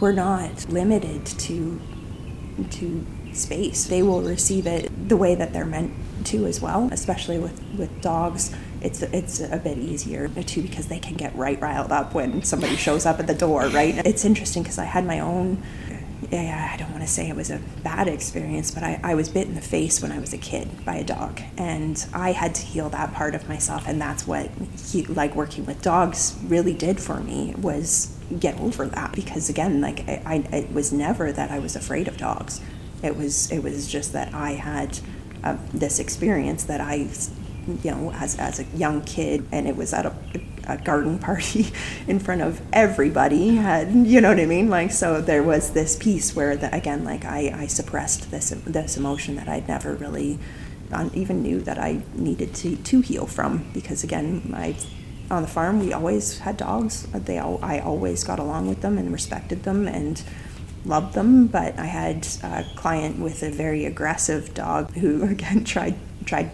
[0.00, 1.78] we're not limited to
[2.70, 5.92] to space they will receive it the way that they're meant
[6.24, 10.98] to as well especially with with dogs it's it's a bit easier too because they
[10.98, 13.94] can get right riled up when somebody shows up at the door, right?
[14.10, 15.62] It's interesting because I had my own.
[16.30, 19.28] Yeah, I don't want to say it was a bad experience, but I, I was
[19.28, 22.54] bit in the face when I was a kid by a dog, and I had
[22.56, 24.50] to heal that part of myself, and that's what
[24.90, 29.80] he, like working with dogs really did for me was get over that because again,
[29.80, 32.60] like I, I it was never that I was afraid of dogs.
[33.02, 34.98] It was it was just that I had
[35.42, 37.08] uh, this experience that I
[37.82, 40.14] you know, as, as a young kid, and it was at a,
[40.66, 41.72] a garden party
[42.06, 43.56] in front of everybody.
[43.56, 44.68] Had, you know what I mean?
[44.68, 48.96] Like, so there was this piece where, the, again, like I, I suppressed this this
[48.96, 50.38] emotion that I'd never really
[50.92, 54.76] um, even knew that I needed to, to heal from because again, I
[55.30, 57.06] on the farm we always had dogs.
[57.12, 60.22] They all, I always got along with them and respected them and
[60.84, 61.46] loved them.
[61.46, 66.50] But I had a client with a very aggressive dog who again tried tried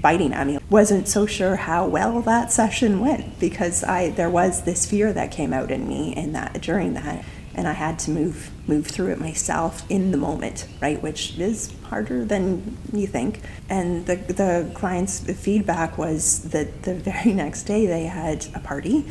[0.00, 0.58] biting at me.
[0.70, 5.30] Wasn't so sure how well that session went because I there was this fear that
[5.30, 7.24] came out in me in that during that
[7.58, 11.02] and I had to move move through it myself in the moment, right?
[11.02, 13.40] Which is harder than you think.
[13.68, 19.06] And the the client's feedback was that the very next day they had a party,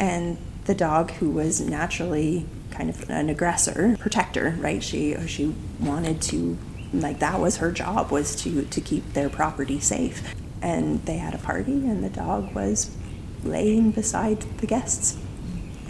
[0.00, 4.82] and the dog who was naturally kind of an aggressor, protector, right?
[4.82, 6.58] She she wanted to
[7.00, 10.34] like that was her job was to to keep their property safe.
[10.62, 12.90] And they had a party, and the dog was
[13.42, 15.18] laying beside the guests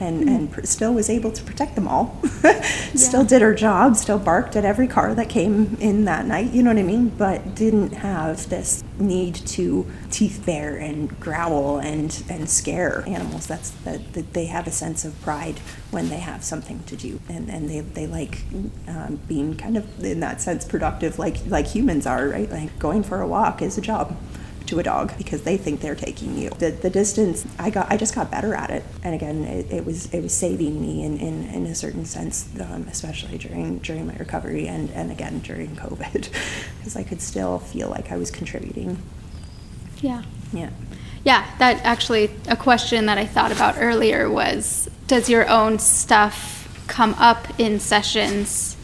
[0.00, 0.28] and, mm.
[0.28, 2.20] and pr- still was able to protect them all.
[2.94, 6.62] still did her job, still barked at every car that came in that night, you
[6.62, 7.08] know what I mean?
[7.10, 13.46] But didn't have this need to teeth bare and growl and, and scare animals.
[13.46, 15.58] That's that, that they have a sense of pride
[15.90, 17.20] when they have something to do.
[17.28, 18.42] And, and they, they like
[18.88, 22.50] um, being kind of, in that sense, productive like, like humans are, right?
[22.50, 24.16] Like going for a walk is a job
[24.66, 26.50] to a dog because they think they're taking you.
[26.50, 28.84] The, the distance, I got, I just got better at it.
[29.02, 32.48] And again, it, it was, it was saving me in, in, in a certain sense,
[32.60, 36.30] um, especially during, during my recovery and, and again during COVID,
[36.78, 38.98] because I could still feel like I was contributing.
[40.00, 40.22] Yeah.
[40.52, 40.70] Yeah.
[41.24, 46.84] Yeah, that actually, a question that I thought about earlier was Does your own stuff
[46.86, 48.76] come up in sessions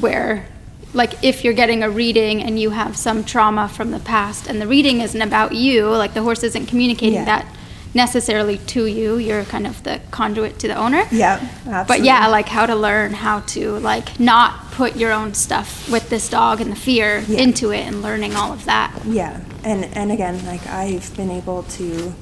[0.00, 0.48] where
[0.92, 4.60] like if you're getting a reading and you have some trauma from the past and
[4.60, 7.24] the reading isn't about you like the horse isn't communicating yeah.
[7.24, 7.56] that
[7.94, 11.84] necessarily to you you're kind of the conduit to the owner yeah absolutely.
[11.88, 16.08] but yeah like how to learn how to like not put your own stuff with
[16.08, 17.38] this dog and the fear yeah.
[17.38, 21.64] into it and learning all of that yeah and and again like i've been able
[21.64, 22.12] to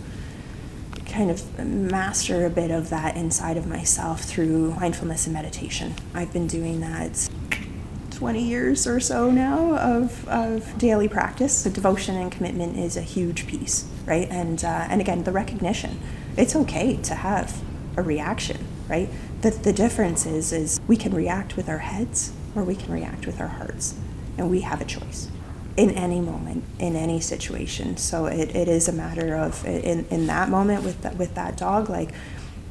[1.07, 6.33] kind of master a bit of that inside of myself through mindfulness and meditation i've
[6.33, 7.29] been doing that
[8.19, 11.62] 20 years or so now of, of daily practice.
[11.62, 14.29] The devotion and commitment is a huge piece, right?
[14.29, 16.01] And, uh, and again, the recognition.
[16.37, 17.62] It's okay to have
[17.97, 19.09] a reaction, right?
[19.43, 23.25] The, the difference is, is we can react with our heads or we can react
[23.25, 23.95] with our hearts.
[24.37, 25.31] And we have a choice
[25.77, 27.97] in any moment, in any situation.
[27.99, 31.57] So it, it is a matter of, in, in that moment with that, with that
[31.57, 32.11] dog, like,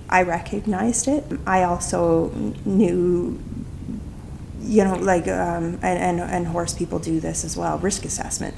[0.09, 1.23] I recognized it.
[1.45, 2.31] I also
[2.65, 3.39] knew
[4.67, 8.55] you know, like, um, and, and, and horse people do this as well risk assessment,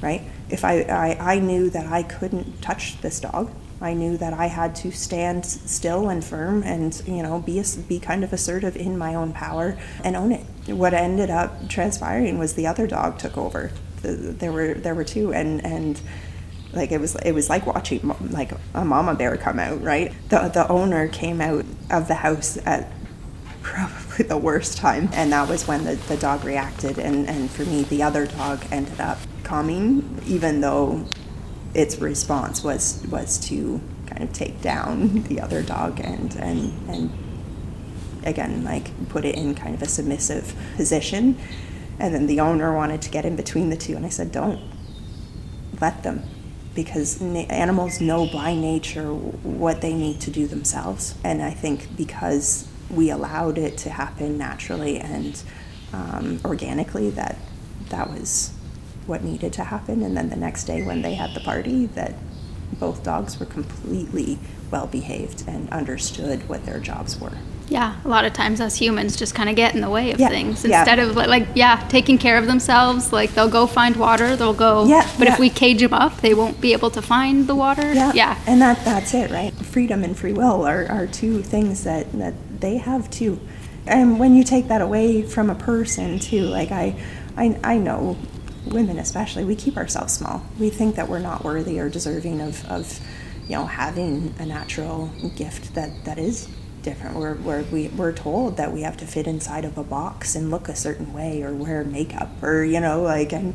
[0.00, 0.22] right?
[0.50, 4.46] If I, I, I knew that I couldn't touch this dog, I knew that I
[4.46, 8.76] had to stand still and firm and, you know, be, a, be kind of assertive
[8.76, 10.44] in my own power and own it.
[10.66, 13.70] What ended up transpiring was the other dog took over.
[14.02, 16.00] The, there were there were two, and and
[16.72, 20.48] like it was it was like watching like a mama bear come out right the
[20.48, 22.92] the owner came out of the house at
[24.18, 25.08] the worst time.
[25.12, 26.98] And that was when the, the dog reacted.
[26.98, 31.06] And, and for me, the other dog ended up calming, even though
[31.74, 37.12] its response was, was to kind of take down the other dog and, and, and
[38.24, 41.38] again, like put it in kind of a submissive position.
[41.98, 43.96] And then the owner wanted to get in between the two.
[43.96, 44.60] And I said, don't
[45.80, 46.22] let them
[46.74, 51.14] because animals know by nature what they need to do themselves.
[51.24, 55.42] And I think because we allowed it to happen naturally and
[55.92, 57.36] um, organically that
[57.90, 58.52] that was
[59.06, 62.14] what needed to happen and then the next day when they had the party that
[62.78, 64.38] both dogs were completely
[64.70, 67.32] well behaved and understood what their jobs were
[67.68, 70.20] yeah a lot of times us humans just kind of get in the way of
[70.20, 70.28] yeah.
[70.28, 71.04] things instead yeah.
[71.04, 75.08] of like yeah taking care of themselves like they'll go find water they'll go yeah
[75.18, 75.32] but yeah.
[75.32, 78.38] if we cage them up they won't be able to find the water yeah yeah
[78.46, 82.34] and that that's it right freedom and free will are, are two things that that
[82.60, 83.40] they have too.
[83.86, 87.00] And when you take that away from a person too, like I,
[87.36, 88.16] I, I know
[88.66, 90.42] women especially, we keep ourselves small.
[90.58, 93.00] We think that we're not worthy or deserving of, of
[93.48, 96.48] you know, having a natural gift that, that is
[96.82, 97.16] different.
[97.16, 100.50] We're, we're, we, we're told that we have to fit inside of a box and
[100.50, 103.54] look a certain way or wear makeup or, you know, like, and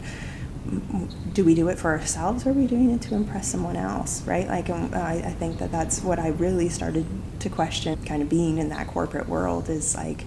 [1.34, 4.22] do we do it for ourselves or are we doing it to impress someone else
[4.24, 7.06] right like um, I, I think that that's what i really started
[7.40, 10.26] to question kind of being in that corporate world is like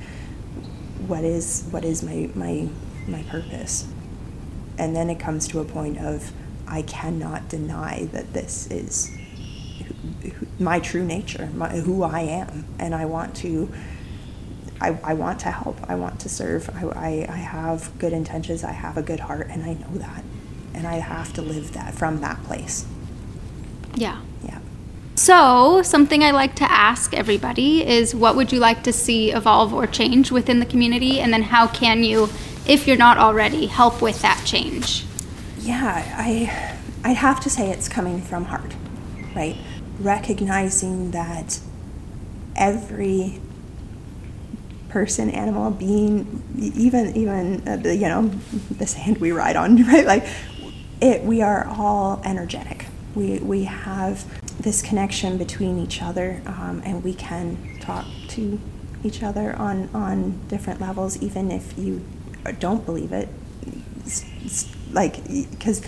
[1.07, 2.69] what is what is my my
[3.09, 3.89] my purpose
[4.77, 6.33] and then it comes to a point of
[6.69, 9.17] i cannot deny that this is
[10.59, 13.73] my true nature, my, who I am, and I want to.
[14.81, 15.79] I, I want to help.
[15.89, 16.69] I want to serve.
[16.75, 18.63] I, I, I have good intentions.
[18.63, 20.23] I have a good heart, and I know that,
[20.75, 22.87] and I have to live that from that place.
[23.95, 24.21] Yeah.
[24.45, 24.59] Yeah.
[25.15, 29.73] So, something I like to ask everybody is what would you like to see evolve
[29.73, 31.21] or change within the community?
[31.21, 32.29] And then how can you,
[32.67, 35.07] if you're not already, help with that change?
[35.61, 38.75] Yeah, I, I'd have to say it's coming from heart,
[39.35, 39.57] right?
[39.99, 41.61] Recognizing that
[42.55, 43.41] every
[44.97, 48.29] person, animal, being, even even uh, the, you know
[48.79, 50.07] the sand we ride on, right?
[50.07, 50.27] Like
[51.03, 52.87] it, we are all energetic.
[53.15, 54.25] We we have
[54.59, 58.59] this connection between each other, um, and we can talk to
[59.05, 62.03] each other on on different levels, even if you
[62.59, 63.29] don't believe it.
[63.99, 65.15] It's, it's like
[65.51, 65.83] because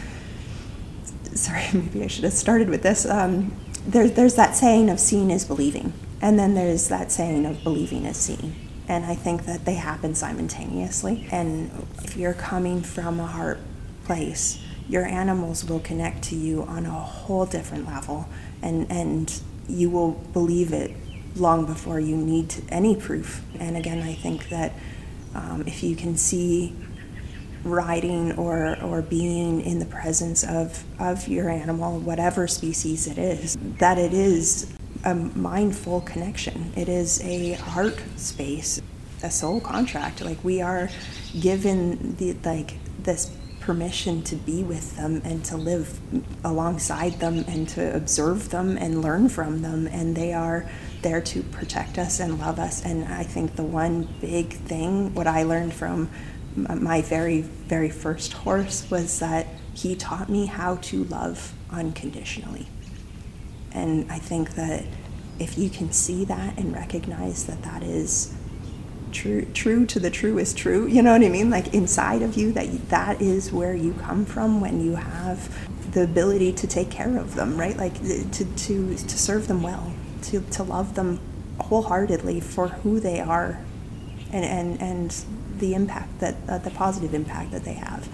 [1.32, 3.06] sorry, maybe I should have started with this.
[3.06, 3.54] Um,
[3.86, 8.04] there, there's that saying of seeing is believing, and then there's that saying of believing
[8.04, 8.67] is seeing.
[8.88, 11.28] And I think that they happen simultaneously.
[11.30, 11.70] And
[12.02, 13.60] if you're coming from a heart
[14.04, 14.58] place,
[14.88, 18.26] your animals will connect to you on a whole different level,
[18.62, 20.92] and, and you will believe it
[21.36, 23.42] long before you need any proof.
[23.60, 24.72] And again, I think that
[25.34, 26.74] um, if you can see
[27.64, 33.58] riding or, or being in the presence of, of your animal, whatever species it is,
[33.78, 34.72] that it is
[35.04, 36.72] a mindful connection.
[36.76, 38.80] It is a heart space,
[39.22, 40.24] a soul contract.
[40.24, 40.88] Like we are
[41.40, 43.30] given the like this
[43.60, 46.00] permission to be with them and to live
[46.42, 50.66] alongside them and to observe them and learn from them and they are
[51.02, 55.26] there to protect us and love us and I think the one big thing what
[55.26, 56.08] I learned from
[56.56, 62.68] my very very first horse was that he taught me how to love unconditionally
[63.72, 64.84] and I think that
[65.38, 68.34] if you can see that and recognize that that is
[69.12, 71.50] true true to the true is true, you know what I mean?
[71.50, 76.02] Like inside of you that that is where you come from when you have the
[76.04, 77.76] ability to take care of them, right?
[77.76, 79.92] Like to to to serve them well,
[80.24, 81.20] to to love them
[81.60, 83.60] wholeheartedly for who they are
[84.32, 85.24] and and and
[85.58, 88.08] the impact that uh, the positive impact that they have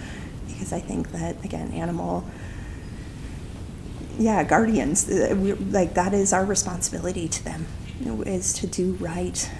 [0.47, 2.25] because I think that again animal
[4.19, 7.67] yeah, guardians, uh, like that is our responsibility to them,
[8.27, 9.51] is to do right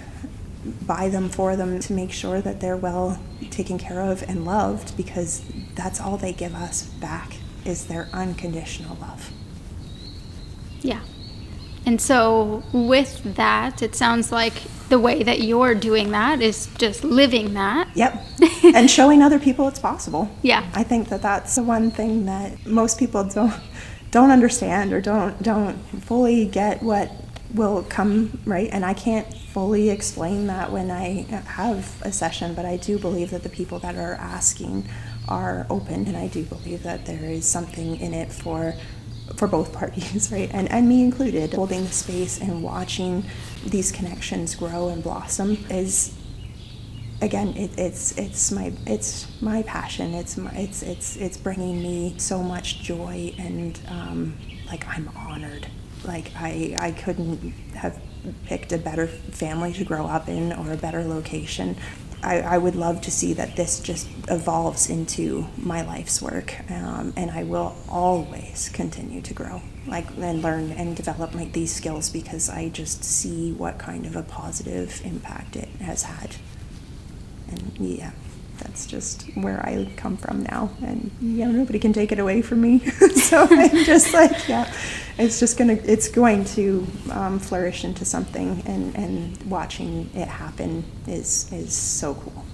[0.85, 3.19] by them, for them, to make sure that they're well
[3.51, 5.43] taken care of and loved, because
[5.75, 9.31] that's all they give us back is their unconditional love.
[10.81, 11.01] Yeah.
[11.85, 14.53] And so, with that, it sounds like
[14.89, 17.89] the way that you're doing that is just living that.
[17.95, 18.23] Yep.
[18.63, 20.29] and showing other people it's possible.
[20.41, 20.69] Yeah.
[20.73, 23.53] I think that that's the one thing that most people don't
[24.11, 27.11] don't understand or don't don't fully get what
[27.53, 28.69] will come right?
[28.71, 33.31] And i can't fully explain that when i have a session but i do believe
[33.31, 34.85] that the people that are asking
[35.29, 38.73] are open and i do believe that there is something in it for
[39.35, 40.49] for both parties right?
[40.53, 41.53] And and me included.
[41.53, 43.23] Holding the space and watching
[43.65, 46.13] these connections grow and blossom is
[47.25, 50.13] again it, it's it's my it's my passion.
[50.13, 55.67] It's my it's it's it's bringing me so much joy and um, like I'm honored.
[56.03, 57.99] Like I I couldn't have
[58.45, 61.75] picked a better family to grow up in or a better location.
[62.23, 67.13] I, I would love to see that this just evolves into my life's work um,
[67.15, 72.09] and I will always continue to grow like and learn and develop my, these skills
[72.09, 76.37] because I just see what kind of a positive impact it has had
[77.55, 78.11] and yeah
[78.57, 80.69] that's just where I come from now.
[80.81, 82.79] And yeah nobody can take it away from me.
[83.15, 84.71] So I'm just like yeah
[85.17, 88.63] it's just gonna it's going to um, flourish into something.
[88.65, 92.45] And and watching it happen is is so cool.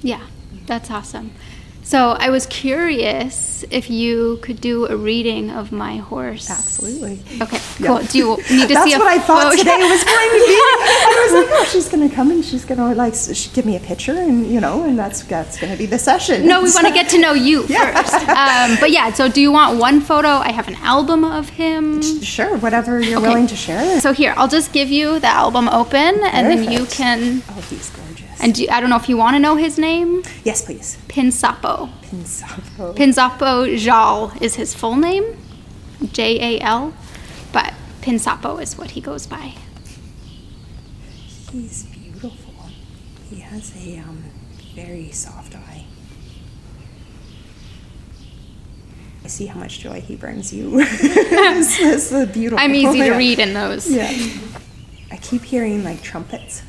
[0.00, 0.26] Yeah
[0.66, 1.30] that's awesome
[1.86, 6.50] so I was curious if you could do a reading of my horse.
[6.50, 7.20] Absolutely.
[7.40, 7.98] Okay, cool.
[8.02, 9.56] Do you need to That's see a That's what I thought photo?
[9.56, 10.58] today was going to be.
[10.58, 13.14] I was like, oh, she's going to come and she's going to like
[13.54, 16.46] give me a picture and you know, and that's that's going to be the session.
[16.46, 18.02] No, we want to get to know you Yeah.
[18.02, 18.14] first.
[18.28, 20.28] Um, but yeah, so do you want one photo?
[20.28, 22.02] I have an album of him.
[22.22, 23.28] Sure, whatever you're Okay.
[23.28, 24.00] willing to share.
[24.00, 27.42] So here, I'll just give you the album open, and then you can.
[27.50, 28.05] Oh, he's gorgeous.
[28.40, 30.22] And do, I don't know if you want to know his name.
[30.44, 30.98] yes, please.
[31.08, 31.90] Pinsapo.
[32.02, 32.94] Pinsapo.
[32.94, 35.36] Pinsapo Jal is his full name,
[36.12, 36.94] J A L,
[37.52, 37.72] but
[38.02, 39.54] Pinsapo is what he goes by.
[41.50, 42.54] He's beautiful.
[43.30, 44.24] He has a um,
[44.74, 45.84] very soft eye.
[49.24, 50.70] I see how much joy he brings you.
[50.80, 51.80] it's,
[52.12, 52.62] it's beautiful.
[52.62, 53.90] I'm easy to read in those.
[53.90, 54.12] Yeah.
[55.10, 56.62] I keep hearing like trumpets.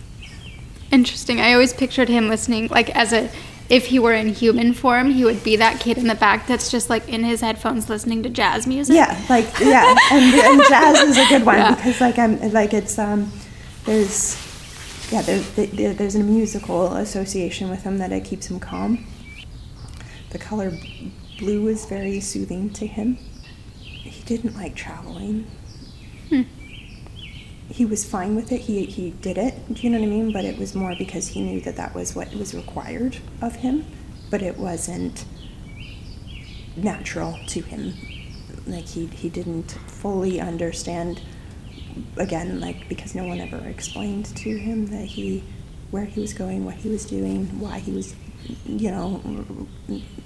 [0.91, 1.41] Interesting.
[1.41, 3.29] I always pictured him listening, like as a,
[3.69, 6.71] if he were in human form, he would be that kid in the back that's
[6.71, 8.95] just like in his headphones listening to jazz music.
[8.95, 11.75] Yeah, like yeah, and, and jazz is a good one Yeah.
[11.75, 13.31] because like I'm like it's um
[13.85, 14.37] there's
[15.11, 19.05] yeah there, there, there's a musical association with him that it keeps him calm.
[20.29, 20.71] The color
[21.39, 23.17] blue is very soothing to him.
[23.81, 25.45] He didn't like traveling.
[27.77, 28.61] He was fine with it.
[28.61, 29.53] He he did it.
[29.71, 30.33] Do you know what I mean?
[30.33, 33.85] But it was more because he knew that that was what was required of him.
[34.31, 35.25] But it wasn't
[36.75, 37.93] natural to him.
[38.65, 41.21] Like he he didn't fully understand
[42.17, 45.43] again like because no one ever explained to him that he
[45.91, 48.15] where he was going, what he was doing, why he was
[48.65, 49.67] you know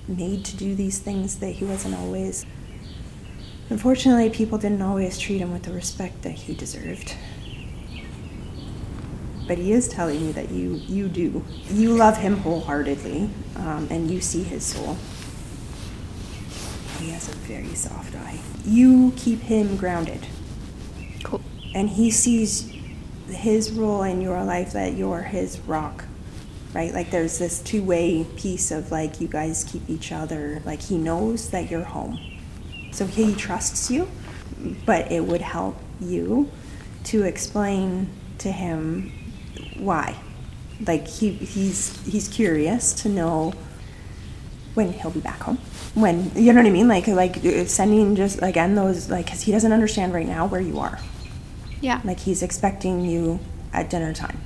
[0.08, 2.46] made to do these things that he wasn't always
[3.72, 7.16] Unfortunately, people didn't always treat him with the respect that he deserved.
[9.52, 14.10] But he is telling you that you you do you love him wholeheartedly, um, and
[14.10, 14.96] you see his soul.
[17.00, 18.40] He has a very soft eye.
[18.64, 20.26] You keep him grounded,
[21.24, 21.42] Cool.
[21.76, 22.72] and he sees
[23.28, 26.06] his role in your life that you're his rock,
[26.74, 26.94] right?
[26.94, 30.62] Like there's this two way piece of like you guys keep each other.
[30.64, 32.22] Like he knows that you're home,
[32.94, 34.08] so he trusts you,
[34.86, 36.50] but it would help you
[37.04, 39.12] to explain to him
[39.82, 40.16] why.
[40.88, 43.54] Like he he's he's curious to know
[44.74, 45.58] when he'll be back home.
[45.94, 46.88] When you know what I mean?
[46.88, 50.62] Like like uh, sending just again those like because he doesn't understand right now where
[50.62, 50.98] you are.
[51.82, 52.02] Yeah.
[52.04, 53.40] Like he's expecting you
[53.74, 54.40] at dinner time.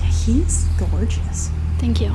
[0.00, 1.50] Yeah, he's gorgeous.
[1.78, 2.14] Thank you.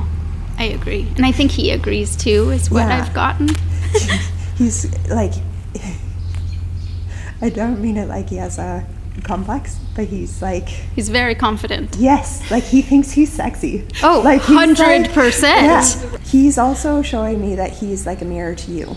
[0.58, 1.06] I agree.
[1.16, 3.02] And I think he agrees too, is what Yeah.
[3.02, 3.48] I've gotten.
[4.56, 5.32] he's like
[7.42, 8.86] I don't mean it like he has a
[9.24, 11.96] complex, but he's like He's very confident.
[11.98, 13.86] yes, like he thinks he's sexy.
[14.02, 15.42] Oh, like he's 100%.
[15.42, 16.18] Yeah.
[16.24, 18.96] He's also showing me that he's like a mirror to you.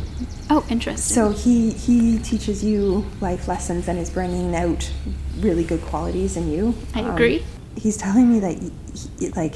[0.50, 1.14] Oh, interesting.
[1.16, 4.92] So he he teaches you life lessons and is bringing out
[5.40, 6.76] really good qualities in you.
[6.94, 7.44] I Um, agree.
[7.76, 8.72] he's telling me that he,
[9.20, 9.56] he- like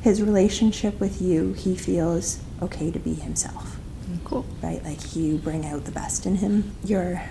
[0.00, 3.76] his relationship with you, he feels okay to be himself
[4.24, 4.44] cool.
[4.62, 4.82] right?
[4.84, 6.72] Like you bring out the best in him.
[6.84, 7.22] You're,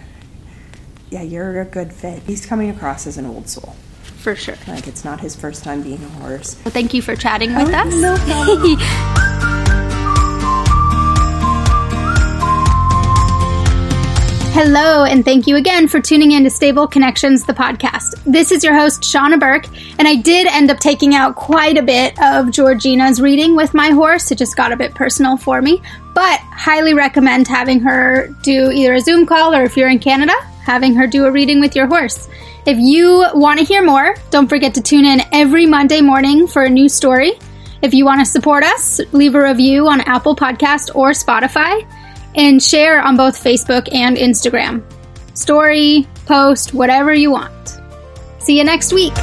[1.10, 2.22] yeah, you're a good fit.
[2.24, 3.76] He's coming across as an old soul.
[4.18, 4.56] For sure.
[4.68, 6.58] Like it's not his first time being a horse.
[6.66, 7.96] Well, thank you for chatting with Oh, us.
[7.96, 8.78] no problem.
[14.60, 18.16] Hello, and thank you again for tuning in to Stable Connections, the podcast.
[18.26, 19.68] This is your host, Shauna Burke,
[20.00, 23.90] and I did end up taking out quite a bit of Georgina's reading with my
[23.92, 24.32] horse.
[24.32, 25.80] It just got a bit personal for me,
[26.16, 30.34] but highly recommend having her do either a Zoom call or if you're in Canada,
[30.68, 32.28] having her do a reading with your horse.
[32.68, 36.66] If you want to hear more, don't forget to tune in every Monday morning for
[36.66, 37.40] a new story.
[37.82, 41.88] If you want to support us, leave a review on Apple Podcast or Spotify
[42.36, 44.84] and share on both Facebook and Instagram.
[45.34, 47.80] Story, post, whatever you want.
[48.40, 49.14] See you next week.